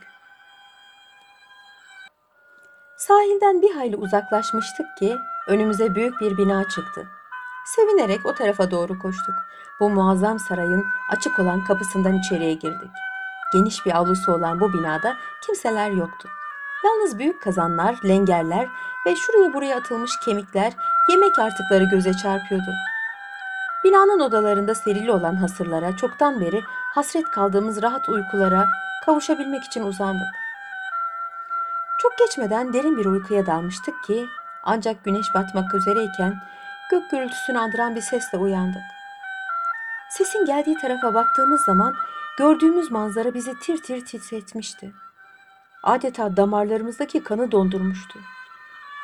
Sahilden 2.97 3.61
bir 3.61 3.75
hayli 3.75 3.95
uzaklaşmıştık 3.95 4.97
ki 4.99 5.15
önümüze 5.47 5.95
büyük 5.95 6.21
bir 6.21 6.37
bina 6.37 6.69
çıktı. 6.69 7.07
Sevinerek 7.65 8.25
o 8.25 8.35
tarafa 8.35 8.71
doğru 8.71 8.99
koştuk. 8.99 9.35
Bu 9.79 9.89
muazzam 9.89 10.39
sarayın 10.39 10.85
açık 11.09 11.39
olan 11.39 11.63
kapısından 11.63 12.17
içeriye 12.17 12.53
girdik. 12.53 12.91
Geniş 13.53 13.85
bir 13.85 13.97
avlusu 13.97 14.33
olan 14.33 14.59
bu 14.59 14.73
binada 14.73 15.17
kimseler 15.45 15.91
yoktu. 15.91 16.29
Yalnız 16.83 17.19
büyük 17.19 17.41
kazanlar, 17.41 17.95
lengerler 18.05 18.67
ve 19.05 19.15
şuraya 19.15 19.53
buraya 19.53 19.77
atılmış 19.77 20.11
kemikler, 20.25 20.73
yemek 21.09 21.39
artıkları 21.39 21.83
göze 21.83 22.13
çarpıyordu. 22.13 22.71
Binanın 23.83 24.19
odalarında 24.19 24.75
serili 24.75 25.11
olan 25.11 25.35
hasırlara, 25.35 25.97
çoktan 25.97 26.41
beri 26.41 26.61
hasret 26.93 27.29
kaldığımız 27.29 27.81
rahat 27.81 28.09
uykulara 28.09 28.67
kavuşabilmek 29.05 29.63
için 29.63 29.83
uzandık. 29.83 30.27
Çok 32.01 32.17
geçmeden 32.17 32.73
derin 32.73 32.97
bir 32.97 33.05
uykuya 33.05 33.45
dalmıştık 33.45 34.03
ki 34.03 34.27
ancak 34.63 35.03
güneş 35.03 35.27
batmak 35.35 35.73
üzereyken 35.73 36.41
gök 36.91 37.12
gürültüsünü 37.12 37.60
andıran 37.60 37.95
bir 37.95 38.01
sesle 38.01 38.38
uyandık. 38.38 38.81
Sesin 40.10 40.45
geldiği 40.45 40.77
tarafa 40.77 41.13
baktığımız 41.13 41.62
zaman 41.65 41.95
gördüğümüz 42.38 42.91
manzara 42.91 43.33
bizi 43.33 43.60
tir 43.60 43.81
tir 43.81 44.05
titretmişti. 44.05 44.93
Adeta 45.83 46.38
damarlarımızdaki 46.38 47.24
kanı 47.24 47.51
dondurmuştu. 47.51 48.19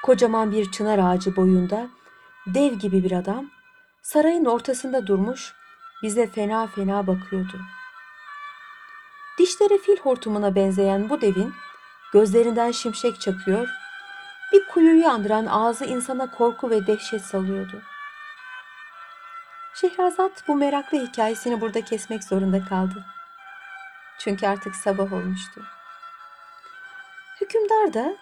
Kocaman 0.03 0.51
bir 0.51 0.71
çınar 0.71 0.99
ağacı 0.99 1.35
boyunda 1.35 1.87
dev 2.47 2.73
gibi 2.73 3.03
bir 3.03 3.11
adam 3.11 3.49
sarayın 4.01 4.45
ortasında 4.45 5.07
durmuş 5.07 5.53
bize 6.03 6.27
fena 6.27 6.67
fena 6.67 7.07
bakıyordu. 7.07 7.59
Dişleri 9.39 9.77
fil 9.77 9.97
hortumuna 9.97 10.55
benzeyen 10.55 11.09
bu 11.09 11.21
devin 11.21 11.53
gözlerinden 12.13 12.71
şimşek 12.71 13.21
çakıyor, 13.21 13.69
bir 14.51 14.67
kuyuyu 14.67 15.07
andıran 15.07 15.45
ağzı 15.45 15.85
insana 15.85 16.31
korku 16.31 16.69
ve 16.69 16.87
dehşet 16.87 17.21
salıyordu. 17.21 17.81
Şehrazat 19.73 20.47
bu 20.47 20.55
meraklı 20.55 21.07
hikayesini 21.07 21.61
burada 21.61 21.81
kesmek 21.81 22.23
zorunda 22.23 22.65
kaldı. 22.65 23.05
Çünkü 24.19 24.47
artık 24.47 24.75
sabah 24.75 25.13
olmuştu. 25.13 25.63
Hükümdar 27.41 27.93
da 27.93 28.17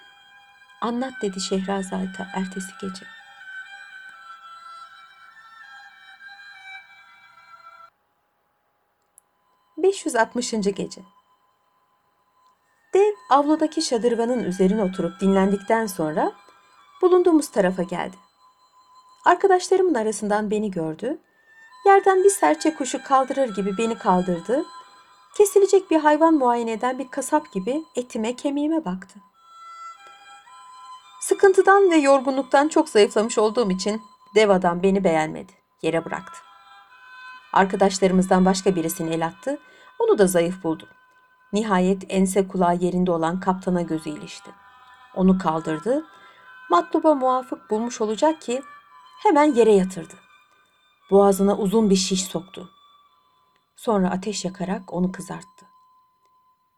anlat 0.82 1.14
dedi 1.22 1.42
Şehrazat'a 1.42 2.28
ertesi 2.34 2.72
gece. 2.82 3.06
...560. 9.78 10.72
Gece 10.72 11.15
avludaki 13.30 13.82
şadırvanın 13.82 14.44
üzerine 14.44 14.84
oturup 14.84 15.22
dinlendikten 15.22 15.86
sonra... 15.86 16.32
...bulunduğumuz 17.02 17.50
tarafa 17.50 17.84
geldi. 17.84 18.16
Arkadaşlarımın 19.26 19.94
arasından 19.94 20.52
beni 20.52 20.72
gördü. 20.72 21.18
Yerden 21.86 22.24
bir 22.24 22.30
serçe 22.30 22.76
kuşu 22.76 23.04
kaldırır 23.04 23.56
gibi 23.56 23.78
beni 23.78 23.98
kaldırdı 23.98 24.66
Kesilecek 25.38 25.92
bir 25.92 26.00
hayvan 26.00 26.34
muayene 26.34 26.72
eden 26.72 27.00
bir 27.00 27.08
kasap 27.08 27.52
gibi 27.52 27.84
etime 27.96 28.36
kemiğime 28.36 28.86
baktı. 28.86 29.20
Sıkıntıdan 31.22 31.92
ve 31.92 31.96
yorgunluktan 31.96 32.68
çok 32.68 32.90
zayıflamış 32.90 33.38
olduğum 33.38 33.72
için 33.72 34.02
dev 34.36 34.50
adam 34.50 34.84
beni 34.84 35.04
beğenmedi. 35.04 35.54
Yere 35.82 36.06
bıraktı. 36.06 36.40
Arkadaşlarımızdan 37.54 38.46
başka 38.46 38.76
birisini 38.76 39.14
el 39.14 39.26
attı. 39.26 39.60
Onu 40.00 40.18
da 40.18 40.28
zayıf 40.28 40.64
buldu. 40.64 40.88
Nihayet 41.54 42.04
ense 42.10 42.48
kulağı 42.48 42.76
yerinde 42.76 43.12
olan 43.12 43.40
kaptana 43.40 43.82
gözü 43.82 44.10
ilişti. 44.10 44.52
Onu 45.16 45.38
kaldırdı. 45.38 46.06
Matluba 46.70 47.16
muvafık 47.16 47.70
bulmuş 47.70 48.02
olacak 48.02 48.42
ki 48.42 48.62
hemen 49.24 49.54
yere 49.54 49.74
yatırdı. 49.74 50.14
Boğazına 51.12 51.58
uzun 51.58 51.90
bir 51.90 51.96
şiş 51.96 52.26
soktu. 52.26 52.70
Sonra 53.76 54.10
ateş 54.10 54.46
yakarak 54.46 54.94
onu 54.94 55.12
kızarttı. 55.12 55.66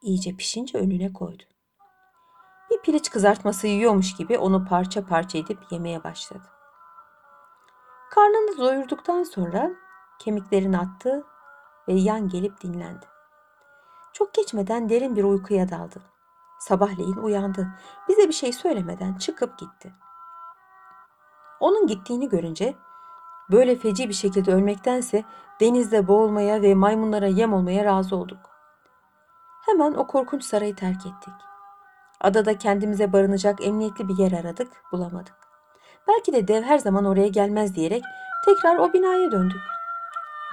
İyice 0.01 0.35
pişince 0.35 0.77
önüne 0.77 1.13
koydu. 1.13 1.43
Bir 2.71 2.81
piliç 2.81 3.09
kızartması 3.09 3.67
yiyormuş 3.67 4.15
gibi 4.15 4.37
onu 4.37 4.65
parça 4.65 5.05
parça 5.05 5.37
edip 5.37 5.59
yemeye 5.71 6.03
başladı. 6.03 6.49
Karnını 8.11 8.57
doyurduktan 8.57 9.23
sonra 9.23 9.71
kemiklerini 10.19 10.77
attı 10.77 11.23
ve 11.87 11.93
yan 11.93 12.29
gelip 12.29 12.61
dinlendi. 12.61 13.05
Çok 14.17 14.33
geçmeden 14.33 14.89
derin 14.89 15.15
bir 15.15 15.23
uykuya 15.23 15.69
daldı. 15.69 15.99
Sabahleyin 16.59 17.17
uyandı. 17.17 17.67
Bize 18.09 18.27
bir 18.27 18.33
şey 18.33 18.53
söylemeden 18.53 19.13
çıkıp 19.13 19.57
gitti. 19.57 19.93
Onun 21.59 21.87
gittiğini 21.87 22.29
görünce 22.29 22.75
böyle 23.51 23.75
feci 23.75 24.09
bir 24.09 24.13
şekilde 24.13 24.53
ölmektense 24.53 25.23
denizde 25.59 26.07
boğulmaya 26.07 26.61
ve 26.61 26.75
maymunlara 26.75 27.27
yem 27.27 27.53
olmaya 27.53 27.85
razı 27.85 28.15
olduk. 28.15 28.39
Hemen 29.65 29.93
o 29.93 30.07
korkunç 30.07 30.43
sarayı 30.43 30.75
terk 30.75 31.05
ettik. 31.05 31.33
Adada 32.21 32.57
kendimize 32.57 33.13
barınacak 33.13 33.65
emniyetli 33.65 34.07
bir 34.07 34.17
yer 34.17 34.31
aradık, 34.31 34.71
bulamadık. 34.91 35.35
Belki 36.07 36.33
de 36.33 36.47
dev 36.47 36.63
her 36.63 36.77
zaman 36.77 37.05
oraya 37.05 37.27
gelmez 37.27 37.75
diyerek 37.75 38.03
tekrar 38.45 38.75
o 38.75 38.93
binaya 38.93 39.31
döndük. 39.31 39.61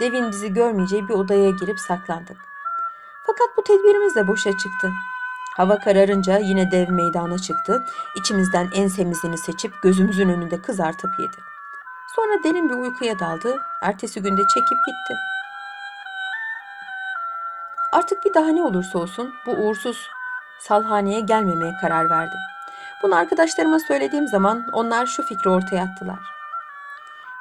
Devin 0.00 0.30
bizi 0.30 0.52
görmeyeceği 0.52 1.08
bir 1.08 1.14
odaya 1.14 1.50
girip 1.50 1.80
saklandık. 1.80 2.53
Fakat 3.38 3.56
bu 3.56 3.62
tedbirimiz 3.62 4.14
de 4.14 4.28
boşa 4.28 4.50
çıktı. 4.50 4.90
Hava 5.56 5.78
kararınca 5.78 6.38
yine 6.38 6.70
dev 6.70 6.90
meydana 6.90 7.38
çıktı. 7.38 7.84
İçimizden 8.16 8.68
en 8.74 8.88
semizini 8.88 9.38
seçip 9.38 9.82
gözümüzün 9.82 10.28
önünde 10.28 10.62
kızartıp 10.62 11.10
yedi. 11.18 11.36
Sonra 12.16 12.44
derin 12.44 12.68
bir 12.68 12.74
uykuya 12.74 13.18
daldı. 13.18 13.56
Ertesi 13.82 14.22
günde 14.22 14.42
çekip 14.42 14.78
gitti. 14.86 15.14
Artık 17.92 18.24
bir 18.24 18.34
daha 18.34 18.48
ne 18.48 18.62
olursa 18.62 18.98
olsun 18.98 19.34
bu 19.46 19.50
uğursuz 19.50 20.08
salhaneye 20.60 21.20
gelmemeye 21.20 21.72
karar 21.80 22.10
verdim. 22.10 22.40
Bunu 23.02 23.16
arkadaşlarıma 23.16 23.78
söylediğim 23.78 24.28
zaman 24.28 24.66
onlar 24.72 25.06
şu 25.06 25.22
fikri 25.22 25.50
ortaya 25.50 25.82
attılar. 25.82 26.18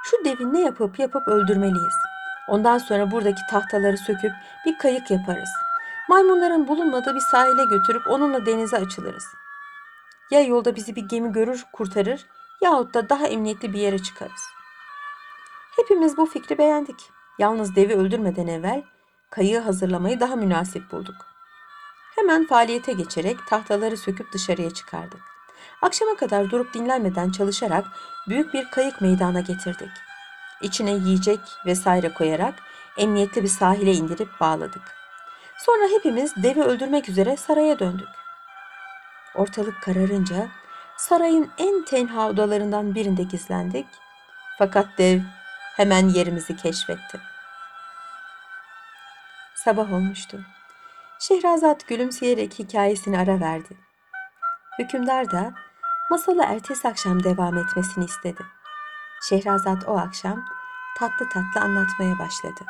Şu 0.04 0.26
devi 0.26 0.54
ne 0.54 0.62
yapıp 0.62 1.00
yapıp 1.00 1.28
öldürmeliyiz. 1.28 1.96
Ondan 2.48 2.78
sonra 2.78 3.12
buradaki 3.12 3.42
tahtaları 3.50 3.98
söküp 3.98 4.32
bir 4.66 4.78
kayık 4.78 5.12
yaparız. 5.12 5.50
Maymunların 6.10 6.68
bulunmadığı 6.68 7.16
bir 7.16 7.20
sahile 7.32 7.66
götürüp 7.66 8.08
onunla 8.08 8.46
denize 8.46 8.78
açılırız. 8.78 9.26
Ya 10.32 10.42
yolda 10.42 10.76
bizi 10.76 10.96
bir 10.96 11.02
gemi 11.02 11.32
görür 11.32 11.66
kurtarır 11.74 12.26
yahut 12.62 12.94
da 12.94 13.10
daha 13.10 13.28
emniyetli 13.28 13.74
bir 13.74 13.80
yere 13.80 14.00
çıkarız. 14.00 14.42
Hepimiz 15.76 16.18
bu 16.18 16.26
fikri 16.26 16.58
beğendik. 16.58 17.10
Yalnız 17.40 17.76
devi 17.76 17.96
öldürmeden 17.96 18.48
evvel 18.48 18.84
kayığı 19.30 19.60
hazırlamayı 19.60 20.20
daha 20.20 20.36
münasip 20.36 20.92
bulduk. 20.92 21.16
Hemen 22.16 22.48
faaliyete 22.48 22.94
geçerek 22.94 23.38
tahtaları 23.48 23.98
söküp 23.98 24.34
dışarıya 24.34 24.70
çıkardık. 24.70 25.22
Akşama 25.82 26.16
kadar 26.16 26.50
durup 26.50 26.74
dinlenmeden 26.74 27.32
çalışarak 27.32 27.86
büyük 28.28 28.54
bir 28.54 28.72
kayık 28.72 29.02
meydana 29.02 29.40
getirdik. 29.40 29.92
İçine 30.62 30.92
yiyecek 30.92 31.40
vesaire 31.66 32.14
koyarak 32.14 32.54
emniyetli 32.98 33.44
bir 33.44 33.48
sahile 33.48 33.94
indirip 33.94 34.30
bağladık. 34.40 35.03
Sonra 35.66 35.88
hepimiz 35.88 36.36
devi 36.36 36.62
öldürmek 36.62 37.10
üzere 37.10 37.38
saraya 37.38 37.80
döndük. 37.80 38.08
Ortalık 39.36 39.82
kararınca 39.82 40.48
sarayın 40.98 41.52
en 41.58 41.86
tenha 41.86 42.30
odalarından 42.30 42.96
birinde 42.96 43.24
gizlendik. 43.24 43.86
Fakat 44.58 44.88
dev 44.98 45.22
hemen 45.76 46.10
yerimizi 46.10 46.56
keşfetti. 46.56 47.20
Sabah 49.56 49.94
olmuştu. 49.94 50.40
Şehrazat 51.20 51.88
gülümseyerek 51.88 52.60
hikayesini 52.60 53.20
ara 53.20 53.40
verdi. 53.40 53.78
Hükümdar 54.80 55.32
da 55.32 55.54
masalı 56.10 56.44
ertesi 56.44 56.88
akşam 56.88 57.24
devam 57.24 57.58
etmesini 57.58 58.06
istedi. 58.06 58.44
Şehrazat 59.30 59.88
o 59.88 59.98
akşam 59.98 60.46
tatlı 61.00 61.30
tatlı 61.30 61.62
anlatmaya 61.62 62.20
başladı. 62.20 62.66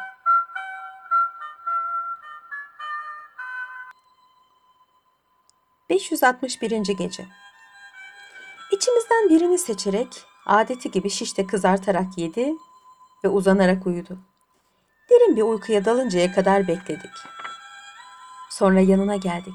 ...561. 5.94 6.72
Gece 6.98 7.26
İçimizden 8.72 9.30
birini 9.30 9.58
seçerek 9.58 10.08
adeti 10.46 10.92
gibi 10.92 11.10
şişte 11.10 11.48
kızartarak 11.48 12.18
yedi 12.18 12.54
ve 13.24 13.28
uzanarak 13.28 13.88
uyudu. 13.88 14.18
Derin 15.10 15.36
bir 15.36 15.42
uykuya 15.42 15.86
dalıncaya 15.86 16.34
kadar 16.34 16.68
bekledik. 16.68 17.12
Sonra 18.50 18.80
yanına 18.80 19.16
geldik. 19.16 19.54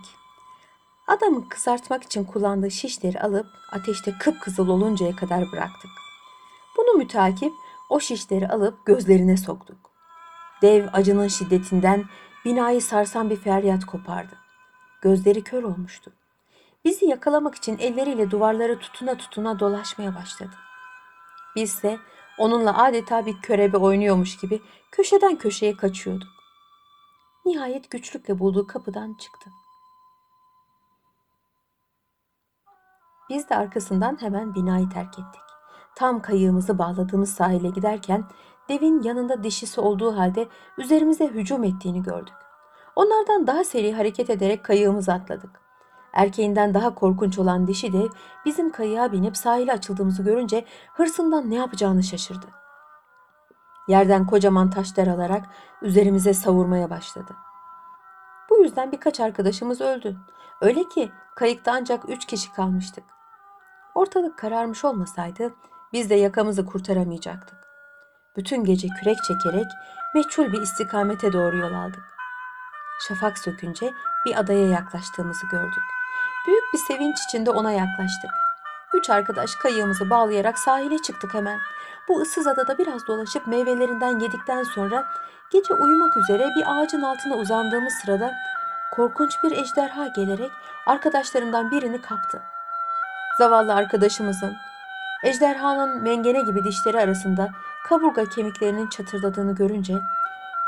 Adamı 1.07 1.48
kızartmak 1.48 2.05
için 2.05 2.24
kullandığı 2.24 2.70
şişleri 2.70 3.20
alıp 3.20 3.46
ateşte 3.72 4.14
kıpkızıl 4.18 4.68
oluncaya 4.68 5.16
kadar 5.16 5.53
bıraktık. 5.53 5.90
Bunu 6.77 6.92
mütakip 6.92 7.53
o 7.90 8.01
şişleri 8.01 8.48
alıp 8.48 8.87
gözlerine 8.87 9.37
soktuk. 9.37 9.90
Dev 10.62 10.87
acının 10.92 11.29
şiddetinden 11.29 12.05
binayı 12.44 12.83
sarsan 12.83 13.31
bir 13.31 13.37
feryat 13.37 13.85
kopardı. 13.87 14.35
Gözleri 15.03 15.44
kör 15.44 15.62
olmuştu. 15.62 16.12
Bizi 16.85 17.07
yakalamak 17.07 17.55
için 17.55 17.79
elleriyle 17.79 18.31
duvarları 18.31 18.79
tutuna 18.79 19.14
tutuna 19.14 19.59
dolaşmaya 19.59 20.14
başladı. 20.14 20.55
Bizse 21.57 21.99
onunla 22.38 22.85
adeta 22.85 23.27
bir 23.27 23.41
körebe 23.41 23.77
oynuyormuş 23.77 24.37
gibi 24.37 24.62
köşeden 24.93 25.37
köşeye 25.37 25.77
kaçıyorduk. 25.77 26.29
Nihayet 27.45 27.91
güçlükle 27.91 28.38
bulduğu 28.38 28.67
kapıdan 28.67 29.14
çıktı. 29.14 29.51
Biz 33.31 33.49
de 33.49 33.57
arkasından 33.57 34.23
hemen 34.23 34.55
binayı 34.55 34.88
terk 34.88 35.19
ettik. 35.19 35.41
Tam 35.97 36.23
kayığımızı 36.23 36.79
bağladığımız 36.79 37.35
sahile 37.35 37.69
giderken 37.69 38.25
devin 38.69 39.03
yanında 39.03 39.45
dişisi 39.45 39.81
olduğu 39.81 40.17
halde 40.17 40.49
üzerimize 40.79 41.27
hücum 41.27 41.64
ettiğini 41.64 42.03
gördük. 42.03 42.35
Onlardan 42.97 43.47
daha 43.47 43.64
seri 43.64 43.93
hareket 43.93 44.31
ederek 44.31 44.64
kayığımızı 44.64 45.12
atladık. 45.12 45.67
Erkeğinden 46.12 46.75
daha 46.75 46.94
korkunç 46.94 47.38
olan 47.38 47.66
dişi 47.66 47.92
dev 47.92 48.09
bizim 48.44 48.73
kayığa 48.73 49.12
binip 49.12 49.37
sahile 49.37 49.73
açıldığımızı 49.73 50.23
görünce 50.23 50.64
hırsından 50.94 51.51
ne 51.51 51.55
yapacağını 51.55 52.03
şaşırdı. 52.03 52.47
Yerden 53.88 54.27
kocaman 54.27 54.71
taşlar 54.71 55.07
alarak 55.07 55.44
üzerimize 55.83 56.35
savurmaya 56.35 56.90
başladı. 56.90 57.33
Bu 58.51 58.59
yüzden 58.62 58.92
birkaç 58.92 59.21
arkadaşımız 59.21 59.81
öldü. 59.81 60.16
Öyle 60.61 60.88
ki 60.88 61.11
kayıkta 61.37 61.73
ancak 61.73 62.09
üç 62.09 62.27
kişi 62.27 62.53
kalmıştık. 62.53 63.05
Ortalık 63.94 64.38
kararmış 64.38 64.85
olmasaydı 64.85 65.55
biz 65.92 66.11
de 66.11 66.14
yakamızı 66.14 66.66
kurtaramayacaktık. 66.66 67.59
Bütün 68.37 68.64
gece 68.64 68.88
kürek 68.88 69.16
çekerek 69.25 69.66
meçhul 70.14 70.53
bir 70.53 70.62
istikamete 70.62 71.33
doğru 71.33 71.57
yol 71.57 71.73
aldık. 71.73 72.05
Şafak 73.09 73.38
sökünce 73.38 73.92
bir 74.27 74.40
adaya 74.40 74.68
yaklaştığımızı 74.68 75.47
gördük. 75.47 75.98
Büyük 76.49 76.65
bir 76.73 76.79
sevinç 76.79 77.17
içinde 77.29 77.51
ona 77.51 77.73
yaklaştık. 77.73 78.31
Üç 78.95 79.11
arkadaş 79.11 79.55
kayığımızı 79.55 80.11
bağlayarak 80.11 80.59
sahile 80.59 80.99
çıktık 80.99 81.35
hemen. 81.35 81.59
Bu 82.09 82.21
ıssız 82.21 82.47
adada 82.47 82.79
biraz 82.79 83.07
dolaşıp 83.07 83.47
meyvelerinden 83.47 84.19
yedikten 84.19 84.63
sonra 84.63 85.07
gece 85.53 85.75
uyumak 85.75 86.17
üzere 86.17 86.49
bir 86.57 86.65
ağacın 86.67 87.03
altına 87.03 87.35
uzandığımız 87.35 87.93
sırada 87.93 88.35
korkunç 88.93 89.33
bir 89.45 89.53
ejderha 89.53 90.07
gelerek 90.07 90.51
arkadaşlarından 90.87 91.71
birini 91.71 92.03
kaptı. 92.03 92.43
Zavallı 93.39 93.75
arkadaşımızın 93.75 94.57
ejderhanın 95.25 96.03
mengene 96.03 96.41
gibi 96.41 96.65
dişleri 96.65 97.01
arasında 97.01 97.49
kaburga 97.89 98.25
kemiklerinin 98.25 98.89
çatırdadığını 98.89 99.55
görünce 99.55 99.95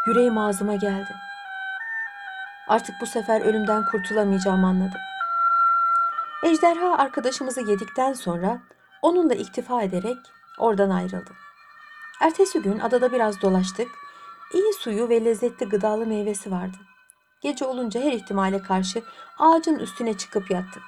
yüreğim 0.06 0.38
ağzıma 0.38 0.74
geldi. 0.74 1.14
Artık 2.68 2.94
bu 3.00 3.06
sefer 3.06 3.40
ölümden 3.40 3.84
kurtulamayacağımı 3.84 4.66
anladım. 4.66 5.00
Ejderha 6.42 6.96
arkadaşımızı 6.98 7.60
yedikten 7.60 8.12
sonra 8.12 8.58
onunla 9.02 9.34
iktifa 9.34 9.82
ederek 9.82 10.16
oradan 10.58 10.90
ayrıldı. 10.90 11.30
Ertesi 12.20 12.62
gün 12.62 12.78
adada 12.78 13.12
biraz 13.12 13.42
dolaştık. 13.42 13.88
İyi 14.52 14.72
suyu 14.72 15.08
ve 15.08 15.24
lezzetli 15.24 15.68
gıdalı 15.68 16.06
meyvesi 16.06 16.50
vardı. 16.50 16.76
Gece 17.40 17.64
olunca 17.64 18.00
her 18.00 18.12
ihtimale 18.12 18.62
karşı 18.62 19.02
ağacın 19.38 19.78
üstüne 19.78 20.18
çıkıp 20.18 20.50
yattık. 20.50 20.82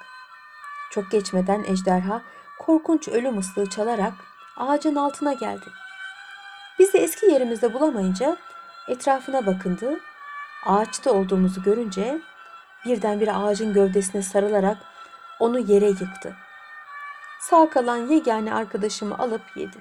Çok 0.91 1.11
geçmeden 1.11 1.63
ejderha 1.63 2.21
korkunç 2.59 3.07
ölüm 3.07 3.37
ıslığı 3.37 3.69
çalarak 3.69 4.13
ağacın 4.57 4.95
altına 4.95 5.33
geldi. 5.33 5.65
Bizi 6.79 6.97
eski 6.97 7.25
yerimizde 7.25 7.73
bulamayınca 7.73 8.37
etrafına 8.87 9.45
bakındı. 9.45 9.99
Ağaçta 10.65 11.11
olduğumuzu 11.11 11.63
görünce 11.63 12.21
birdenbire 12.85 13.33
ağacın 13.33 13.73
gövdesine 13.73 14.21
sarılarak 14.21 14.92
onu 15.39 15.59
yere 15.59 15.87
yıktı. 15.87 16.35
Sağ 17.39 17.69
kalan 17.69 17.97
yegane 17.97 18.53
arkadaşımı 18.53 19.17
alıp 19.17 19.41
yedi. 19.55 19.77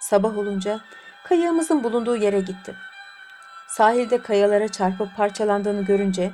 Sabah 0.00 0.38
olunca 0.38 0.80
kayığımızın 1.28 1.84
bulunduğu 1.84 2.16
yere 2.16 2.40
gittim. 2.40 2.76
Sahilde 3.68 4.22
kayalara 4.22 4.68
çarpıp 4.68 5.16
parçalandığını 5.16 5.84
görünce 5.84 6.32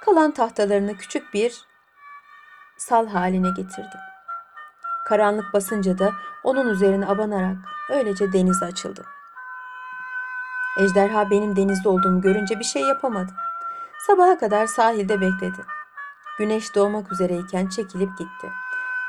kalan 0.00 0.30
tahtalarını 0.30 0.96
küçük 0.96 1.34
bir 1.34 1.64
sal 2.78 3.08
haline 3.08 3.48
getirdim. 3.48 4.00
Karanlık 5.06 5.54
basınca 5.54 5.98
da 5.98 6.12
onun 6.44 6.68
üzerine 6.68 7.06
abanarak 7.06 7.56
öylece 7.90 8.32
denize 8.32 8.64
açıldı. 8.64 9.04
Ejderha 10.78 11.30
benim 11.30 11.56
denizde 11.56 11.88
olduğumu 11.88 12.20
görünce 12.20 12.58
bir 12.58 12.64
şey 12.64 12.82
yapamadı. 12.82 13.32
Sabaha 14.06 14.38
kadar 14.38 14.66
sahilde 14.66 15.20
bekledi. 15.20 15.77
Güneş 16.38 16.74
doğmak 16.74 17.12
üzereyken 17.12 17.68
çekilip 17.68 18.18
gitti. 18.18 18.50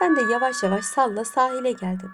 Ben 0.02 0.16
de 0.16 0.22
yavaş 0.22 0.64
yavaş 0.64 0.86
salla 0.86 1.26
sahile 1.26 1.72
geldim. 1.72 2.12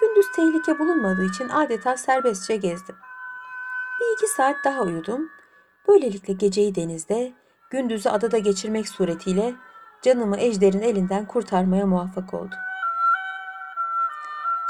Gündüz 0.00 0.26
tehlike 0.36 0.78
bulunmadığı 0.78 1.24
için 1.24 1.48
adeta 1.48 1.96
serbestçe 1.96 2.56
gezdim. 2.56 2.96
Bir 4.00 4.14
iki 4.14 4.26
saat 4.26 4.56
daha 4.64 4.82
uyudum. 4.82 5.30
Böylelikle 5.88 6.32
geceyi 6.32 6.74
denizde, 6.74 7.32
gündüzü 7.70 8.08
adada 8.08 8.38
geçirmek 8.38 8.88
suretiyle 8.88 9.54
canımı 10.02 10.38
ejderin 10.38 10.82
elinden 10.82 11.26
kurtarmaya 11.26 11.86
muvaffak 11.86 12.34
oldum. 12.34 12.58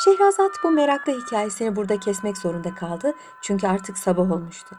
Şehrazat 0.04 0.52
bu 0.64 0.70
meraklı 0.70 1.12
hikayesini 1.12 1.76
burada 1.76 2.00
kesmek 2.00 2.38
zorunda 2.38 2.74
kaldı 2.74 3.12
çünkü 3.42 3.66
artık 3.66 3.98
sabah 3.98 4.30
olmuştu. 4.30 4.76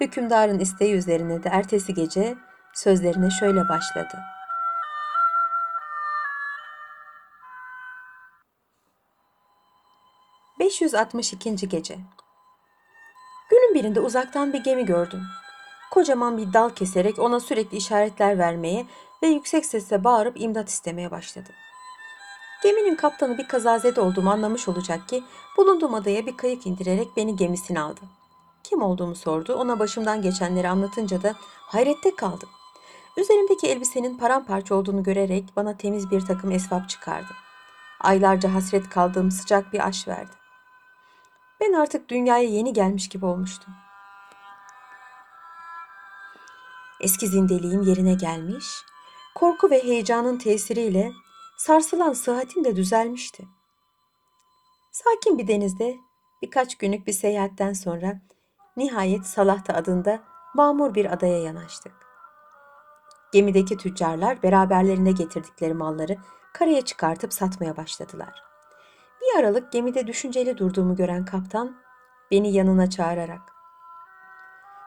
Hükümdarın 0.00 0.58
isteği 0.58 0.94
üzerine 0.94 1.42
de 1.42 1.48
ertesi 1.48 1.94
gece 1.94 2.36
sözlerine 2.74 3.30
şöyle 3.30 3.68
başladı. 3.68 4.18
...562. 10.60 11.66
Gece 11.66 11.98
Günün 13.50 13.74
birinde 13.74 14.00
uzaktan 14.00 14.52
bir 14.52 14.64
gemi 14.64 14.84
gördüm. 14.84 15.22
Kocaman 15.90 16.38
bir 16.38 16.52
dal 16.52 16.70
keserek 16.70 17.18
ona 17.18 17.40
sürekli 17.40 17.76
işaretler 17.76 18.38
vermeye 18.38 18.86
ve 19.22 19.26
yüksek 19.26 19.66
sesle 19.66 20.04
bağırıp 20.04 20.40
imdat 20.40 20.68
istemeye 20.68 21.10
başladım. 21.10 21.54
Geminin 22.62 22.94
kaptanı 22.94 23.38
bir 23.38 23.48
kazazede 23.48 24.00
olduğumu 24.00 24.30
anlamış 24.30 24.68
olacak 24.68 25.08
ki 25.08 25.24
bulunduğum 25.56 25.94
adaya 25.94 26.26
bir 26.26 26.36
kayık 26.36 26.66
indirerek 26.66 27.08
beni 27.16 27.36
gemisine 27.36 27.80
aldı. 27.80 28.00
Kim 28.64 28.82
olduğumu 28.82 29.14
sordu. 29.14 29.54
Ona 29.54 29.78
başımdan 29.78 30.22
geçenleri 30.22 30.68
anlatınca 30.68 31.22
da 31.22 31.34
hayrette 31.66 32.16
kaldım. 32.16 32.48
Üzerimdeki 33.16 33.66
elbisenin 33.66 34.18
paramparça 34.18 34.74
olduğunu 34.74 35.02
görerek 35.02 35.44
bana 35.56 35.76
temiz 35.76 36.10
bir 36.10 36.20
takım 36.20 36.50
esvap 36.50 36.88
çıkardı. 36.88 37.32
Aylarca 38.00 38.54
hasret 38.54 38.88
kaldığım 38.88 39.30
sıcak 39.30 39.72
bir 39.72 39.86
aş 39.86 40.08
verdi. 40.08 40.30
Ben 41.60 41.72
artık 41.72 42.08
dünyaya 42.08 42.48
yeni 42.48 42.72
gelmiş 42.72 43.08
gibi 43.08 43.26
olmuştum. 43.26 43.74
Eski 47.00 47.26
zindeliğim 47.26 47.82
yerine 47.82 48.14
gelmiş, 48.14 48.66
korku 49.34 49.70
ve 49.70 49.84
heyecanın 49.84 50.38
tesiriyle 50.38 51.12
sarsılan 51.56 52.12
sıhhatim 52.12 52.64
de 52.64 52.76
düzelmişti. 52.76 53.44
Sakin 54.92 55.38
bir 55.38 55.48
denizde 55.48 55.96
birkaç 56.42 56.78
günlük 56.78 57.06
bir 57.06 57.12
seyahatten 57.12 57.72
sonra 57.72 58.20
nihayet 58.76 59.26
Salahta 59.26 59.74
adında 59.74 60.22
mamur 60.54 60.94
bir 60.94 61.12
adaya 61.12 61.38
yanaştık. 61.38 62.11
Gemideki 63.32 63.76
tüccarlar 63.76 64.42
beraberlerinde 64.42 65.12
getirdikleri 65.12 65.74
malları 65.74 66.16
karaya 66.52 66.82
çıkartıp 66.82 67.32
satmaya 67.32 67.76
başladılar. 67.76 68.42
Bir 69.20 69.40
aralık 69.40 69.72
gemide 69.72 70.06
düşünceli 70.06 70.58
durduğumu 70.58 70.96
gören 70.96 71.24
kaptan 71.24 71.76
beni 72.30 72.52
yanına 72.52 72.90
çağırarak 72.90 73.40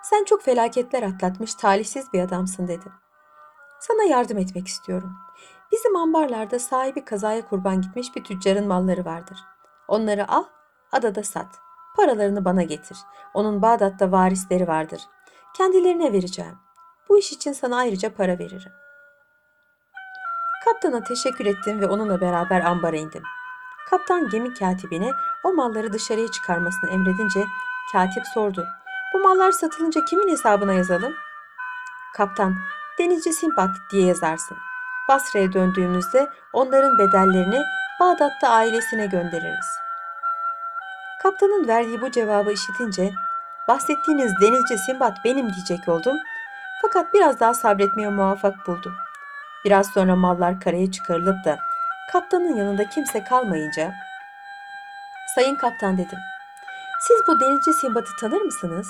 "Sen 0.03 0.23
çok 0.23 0.41
felaketler 0.41 1.03
atlatmış 1.03 1.55
talihsiz 1.55 2.13
bir 2.13 2.19
adamsın." 2.19 2.67
dedi. 2.67 2.85
"Sana 3.79 4.03
yardım 4.03 4.37
etmek 4.37 4.67
istiyorum. 4.67 5.13
Bizim 5.71 5.95
ambarlarda 5.95 6.59
sahibi 6.59 7.05
kazaya 7.05 7.47
kurban 7.47 7.81
gitmiş 7.81 8.15
bir 8.15 8.23
tüccarın 8.23 8.67
malları 8.67 9.05
vardır. 9.05 9.37
Onları 9.87 10.31
al, 10.31 10.43
adada 10.91 11.23
sat. 11.23 11.59
Paralarını 11.95 12.45
bana 12.45 12.63
getir. 12.63 12.97
Onun 13.33 13.61
Bağdat'ta 13.61 14.11
varisleri 14.11 14.67
vardır. 14.67 15.01
Kendilerine 15.57 16.13
vereceğim. 16.13 16.64
Bu 17.15 17.19
iş 17.19 17.31
için 17.31 17.53
sana 17.53 17.77
ayrıca 17.77 18.13
para 18.13 18.39
veririm. 18.39 18.71
Kaptana 20.65 21.03
teşekkür 21.03 21.45
ettim 21.45 21.81
ve 21.81 21.87
onunla 21.87 22.21
beraber 22.21 22.61
ambara 22.61 22.95
indim. 22.95 23.23
Kaptan 23.89 24.29
gemi 24.29 24.53
katibine 24.53 25.11
o 25.43 25.53
malları 25.53 25.93
dışarıya 25.93 26.31
çıkarmasını 26.31 26.89
emredince 26.89 27.45
katip 27.91 28.27
sordu. 28.33 28.67
Bu 29.13 29.19
mallar 29.19 29.51
satılınca 29.51 30.05
kimin 30.05 30.31
hesabına 30.31 30.73
yazalım? 30.73 31.13
Kaptan, 32.13 32.55
denizci 32.99 33.33
Simpat 33.33 33.69
diye 33.91 34.05
yazarsın. 34.05 34.57
Basra'ya 35.09 35.53
döndüğümüzde 35.53 36.29
onların 36.53 36.97
bedellerini 36.97 37.61
Bağdat'ta 37.99 38.49
ailesine 38.49 39.05
göndeririz. 39.05 39.67
Kaptanın 41.23 41.67
verdiği 41.67 42.01
bu 42.01 42.11
cevabı 42.11 42.51
işitince 42.51 43.13
bahsettiğiniz 43.67 44.31
denizci 44.41 44.77
Simbat 44.77 45.17
benim 45.25 45.53
diyecek 45.53 45.87
oldum. 45.87 46.17
Fakat 46.81 47.13
biraz 47.13 47.39
daha 47.39 47.53
sabretmeye 47.53 48.09
muvaffak 48.09 48.67
buldum. 48.67 48.93
Biraz 49.65 49.93
sonra 49.93 50.15
mallar 50.15 50.59
karaya 50.59 50.91
çıkarılıp 50.91 51.45
da 51.45 51.59
kaptanın 52.11 52.55
yanında 52.55 52.89
kimse 52.89 53.23
kalmayınca 53.23 53.93
Sayın 55.35 55.55
kaptan 55.55 55.97
dedim. 55.97 56.19
Siz 57.07 57.27
bu 57.27 57.39
denizci 57.39 57.73
Simbat'ı 57.73 58.15
tanır 58.19 58.41
mısınız? 58.41 58.87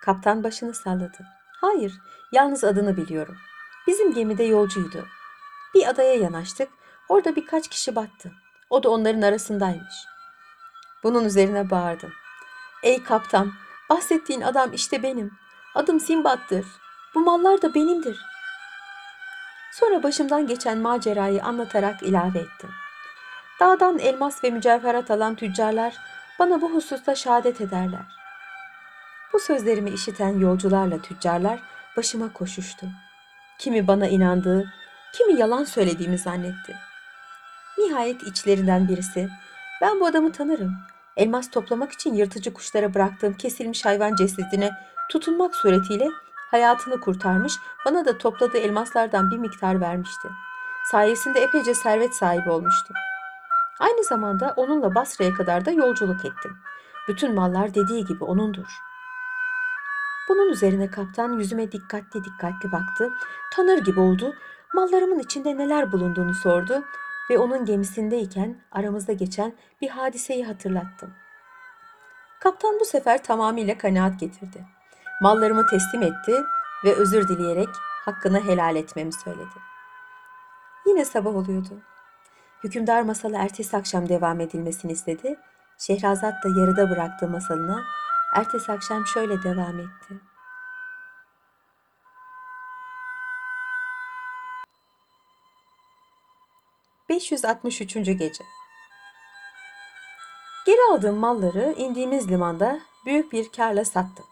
Kaptan 0.00 0.44
başını 0.44 0.74
salladı. 0.74 1.18
Hayır, 1.60 1.92
yalnız 2.32 2.64
adını 2.64 2.96
biliyorum. 2.96 3.36
Bizim 3.86 4.14
gemide 4.14 4.44
yolcuydu. 4.44 5.06
Bir 5.74 5.88
adaya 5.88 6.14
yanaştık. 6.14 6.68
Orada 7.08 7.36
birkaç 7.36 7.68
kişi 7.68 7.96
battı. 7.96 8.32
O 8.70 8.82
da 8.82 8.90
onların 8.90 9.22
arasındaymış. 9.22 9.94
Bunun 11.02 11.24
üzerine 11.24 11.70
bağırdım. 11.70 12.12
Ey 12.82 13.02
kaptan, 13.02 13.52
bahsettiğin 13.90 14.40
adam 14.40 14.72
işte 14.72 15.02
benim. 15.02 15.30
Adım 15.78 16.00
Simbat'tır. 16.00 16.66
Bu 17.14 17.20
mallar 17.20 17.62
da 17.62 17.74
benimdir. 17.74 18.20
Sonra 19.72 20.02
başımdan 20.02 20.46
geçen 20.46 20.78
macerayı 20.78 21.44
anlatarak 21.44 22.02
ilave 22.02 22.38
ettim. 22.38 22.70
Dağdan 23.60 23.98
elmas 23.98 24.44
ve 24.44 24.50
mücevherat 24.50 25.10
alan 25.10 25.34
tüccarlar 25.34 25.94
bana 26.38 26.60
bu 26.60 26.74
hususta 26.74 27.14
şehadet 27.14 27.60
ederler. 27.60 28.06
Bu 29.32 29.40
sözlerimi 29.40 29.90
işiten 29.90 30.38
yolcularla 30.38 31.02
tüccarlar 31.02 31.58
başıma 31.96 32.32
koşuştu. 32.32 32.86
Kimi 33.58 33.86
bana 33.86 34.06
inandığı, 34.06 34.72
kimi 35.12 35.40
yalan 35.40 35.64
söylediğimi 35.64 36.18
zannetti. 36.18 36.76
Nihayet 37.78 38.22
içlerinden 38.22 38.88
birisi, 38.88 39.28
ben 39.80 40.00
bu 40.00 40.06
adamı 40.06 40.32
tanırım. 40.32 40.76
Elmas 41.16 41.50
toplamak 41.50 41.92
için 41.92 42.14
yırtıcı 42.14 42.54
kuşlara 42.54 42.94
bıraktığım 42.94 43.34
kesilmiş 43.34 43.84
hayvan 43.84 44.16
cesedine 44.16 44.70
tutunmak 45.10 45.54
suretiyle 45.54 46.08
hayatını 46.50 47.00
kurtarmış, 47.00 47.52
bana 47.86 48.04
da 48.04 48.18
topladığı 48.18 48.58
elmaslardan 48.58 49.30
bir 49.30 49.36
miktar 49.36 49.80
vermişti. 49.80 50.28
Sayesinde 50.90 51.40
epeyce 51.40 51.74
servet 51.74 52.14
sahibi 52.14 52.50
olmuştum. 52.50 52.96
Aynı 53.78 54.04
zamanda 54.04 54.54
onunla 54.56 54.94
Basra'ya 54.94 55.34
kadar 55.34 55.64
da 55.64 55.70
yolculuk 55.70 56.24
ettim. 56.24 56.56
Bütün 57.08 57.34
mallar 57.34 57.74
dediği 57.74 58.04
gibi 58.04 58.24
onundur. 58.24 58.66
Bunun 60.28 60.48
üzerine 60.48 60.90
kaptan 60.90 61.38
yüzüme 61.38 61.72
dikkatli 61.72 62.24
dikkatli 62.24 62.72
baktı. 62.72 63.10
Tanır 63.52 63.78
gibi 63.78 64.00
oldu. 64.00 64.34
Mallarımın 64.74 65.18
içinde 65.18 65.56
neler 65.56 65.92
bulunduğunu 65.92 66.34
sordu 66.34 66.82
ve 67.30 67.38
onun 67.38 67.64
gemisindeyken 67.64 68.56
aramızda 68.72 69.12
geçen 69.12 69.52
bir 69.80 69.88
hadiseyi 69.88 70.46
hatırlattım. 70.46 71.14
Kaptan 72.40 72.80
bu 72.80 72.84
sefer 72.84 73.22
tamamıyla 73.22 73.78
kanaat 73.78 74.20
getirdi. 74.20 74.77
Mallarımı 75.20 75.66
teslim 75.66 76.02
etti 76.02 76.44
ve 76.84 76.94
özür 76.94 77.28
dileyerek 77.28 77.68
hakkını 78.04 78.40
helal 78.40 78.76
etmemi 78.76 79.12
söyledi. 79.12 79.58
Yine 80.86 81.04
sabah 81.04 81.34
oluyordu. 81.34 81.74
Hükümdar 82.64 83.02
masalı 83.02 83.36
ertesi 83.36 83.76
akşam 83.76 84.08
devam 84.08 84.40
edilmesini 84.40 84.92
istedi. 84.92 85.38
Şehrazat 85.78 86.44
da 86.44 86.48
yarıda 86.60 86.90
bıraktığı 86.90 87.28
masalına 87.28 87.84
ertesi 88.34 88.72
akşam 88.72 89.06
şöyle 89.06 89.42
devam 89.42 89.80
etti. 89.80 90.14
...563. 97.10 98.12
Gece 98.12 98.44
Geri 100.66 100.92
aldığım 100.92 101.16
malları 101.16 101.74
indiğimiz 101.76 102.30
limanda 102.30 102.80
büyük 103.06 103.32
bir 103.32 103.52
karla 103.52 103.84
sattım. 103.84 104.24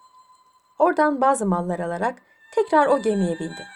Oradan 0.78 1.20
bazı 1.20 1.46
mallar 1.46 1.78
alarak 1.78 2.22
tekrar 2.54 2.86
o 2.86 3.02
gemiye 3.02 3.38
bindim. 3.38 3.66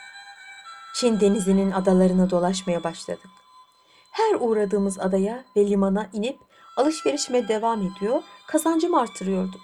Çin 0.95 1.21
denizinin 1.21 1.71
adalarını 1.71 2.31
dolaşmaya 2.31 2.85
başladık. 2.85 3.31
Her 4.11 4.35
uğradığımız 4.41 5.01
adaya 5.01 5.45
ve 5.57 5.67
limana 5.67 6.07
inip 6.13 6.39
alışverişime 6.77 7.49
devam 7.49 7.83
ediyor, 7.83 8.23
kazancımı 8.47 9.01
artırıyordum. 9.01 9.61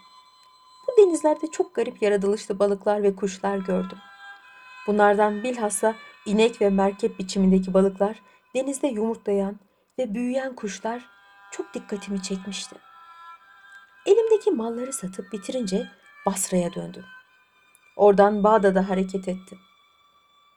Bu 0.89 1.03
denizlerde 1.03 1.47
çok 1.47 1.75
garip 1.75 2.03
yaratılışlı 2.03 2.59
balıklar 2.59 3.03
ve 3.03 3.17
kuşlar 3.17 3.57
gördüm. 3.57 3.99
Bunlardan 4.87 5.43
bilhassa 5.43 5.95
inek 6.27 6.61
ve 6.61 6.71
merkep 6.71 7.19
biçimindeki 7.19 7.75
balıklar, 7.75 8.23
denizde 8.55 8.87
yumurtlayan 8.87 9.61
ve 9.99 10.15
büyüyen 10.15 10.57
kuşlar 10.57 11.09
çok 11.51 11.75
dikkatimi 11.75 12.23
çekmişti. 12.23 12.77
Elimdeki 14.07 14.51
malları 14.51 14.93
satıp 14.93 15.33
bitirince 15.33 15.87
Basra'ya 16.27 16.75
döndüm. 16.75 17.05
Oradan 17.97 18.45
Bağdat'a 18.45 18.89
hareket 18.89 19.29
ettim. 19.29 19.59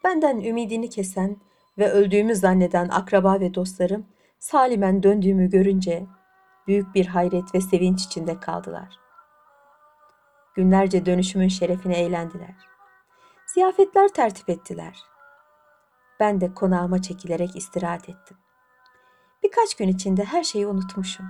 Benden 0.04 0.40
ümidini 0.40 0.90
kesen 0.90 1.38
ve 1.78 1.92
öldüğümü 1.92 2.36
zanneden 2.36 2.90
akraba 2.90 3.40
ve 3.40 3.54
dostlarım 3.54 4.06
salimen 4.40 5.04
döndüğümü 5.04 5.50
görünce 5.50 6.06
büyük 6.68 6.96
bir 6.96 7.06
hayret 7.06 7.56
ve 7.56 7.62
sevinç 7.62 8.06
içinde 8.06 8.40
kaldılar. 8.40 9.00
Günlerce 10.56 11.06
dönüşümün 11.06 11.48
şerefine 11.48 12.00
eğlendiler. 12.00 12.56
Ziyafetler 13.46 14.08
tertip 14.08 14.50
ettiler. 14.50 15.04
Ben 16.20 16.42
de 16.42 16.54
konağıma 16.54 17.02
çekilerek 17.02 17.56
istirahat 17.56 18.10
ettim. 18.10 18.38
Birkaç 19.44 19.76
gün 19.76 19.88
içinde 19.88 20.24
her 20.24 20.44
şeyi 20.44 20.68
unutmuşum. 20.68 21.26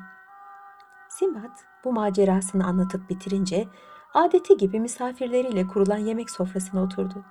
Simbat 1.10 1.66
bu 1.84 1.94
macerasını 1.94 2.66
anlatıp 2.66 3.10
bitirince 3.10 3.68
adeti 4.14 4.58
gibi 4.58 4.80
misafirleriyle 4.80 5.68
kurulan 5.68 5.98
yemek 5.98 6.30
sofrasına 6.32 6.84
oturdu. 6.84 7.26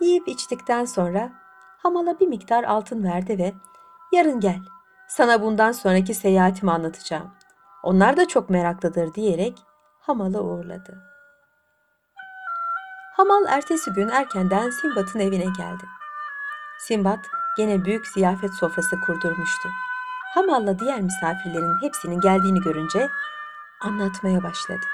Yiyip 0.00 0.28
içtikten 0.28 0.84
sonra 0.84 1.32
Hamal'a 1.78 2.20
bir 2.20 2.28
miktar 2.28 2.64
altın 2.64 3.04
verdi 3.04 3.38
ve 3.38 3.52
yarın 4.12 4.40
gel 4.40 4.60
sana 5.08 5.42
bundan 5.42 5.72
sonraki 5.72 6.14
seyahatimi 6.14 6.72
anlatacağım. 6.72 7.30
Onlar 7.82 8.16
da 8.16 8.28
çok 8.28 8.50
meraklıdır 8.50 9.14
diyerek 9.14 9.58
Hamal'ı 10.00 10.42
uğurladı. 10.42 10.98
Hamal 13.16 13.44
ertesi 13.48 13.90
gün 13.92 14.08
erkenden 14.08 14.70
Simbat'ın 14.70 15.20
evine 15.20 15.44
geldi. 15.44 15.84
Simbat 16.78 17.26
gene 17.56 17.84
büyük 17.84 18.06
ziyafet 18.06 18.54
sofrası 18.54 19.00
kurdurmuştu. 19.00 19.68
Hamal'la 20.34 20.78
diğer 20.78 21.00
misafirlerin 21.00 21.82
hepsinin 21.82 22.20
geldiğini 22.20 22.60
görünce 22.60 23.08
anlatmaya 23.80 24.42
başladı. 24.42 24.86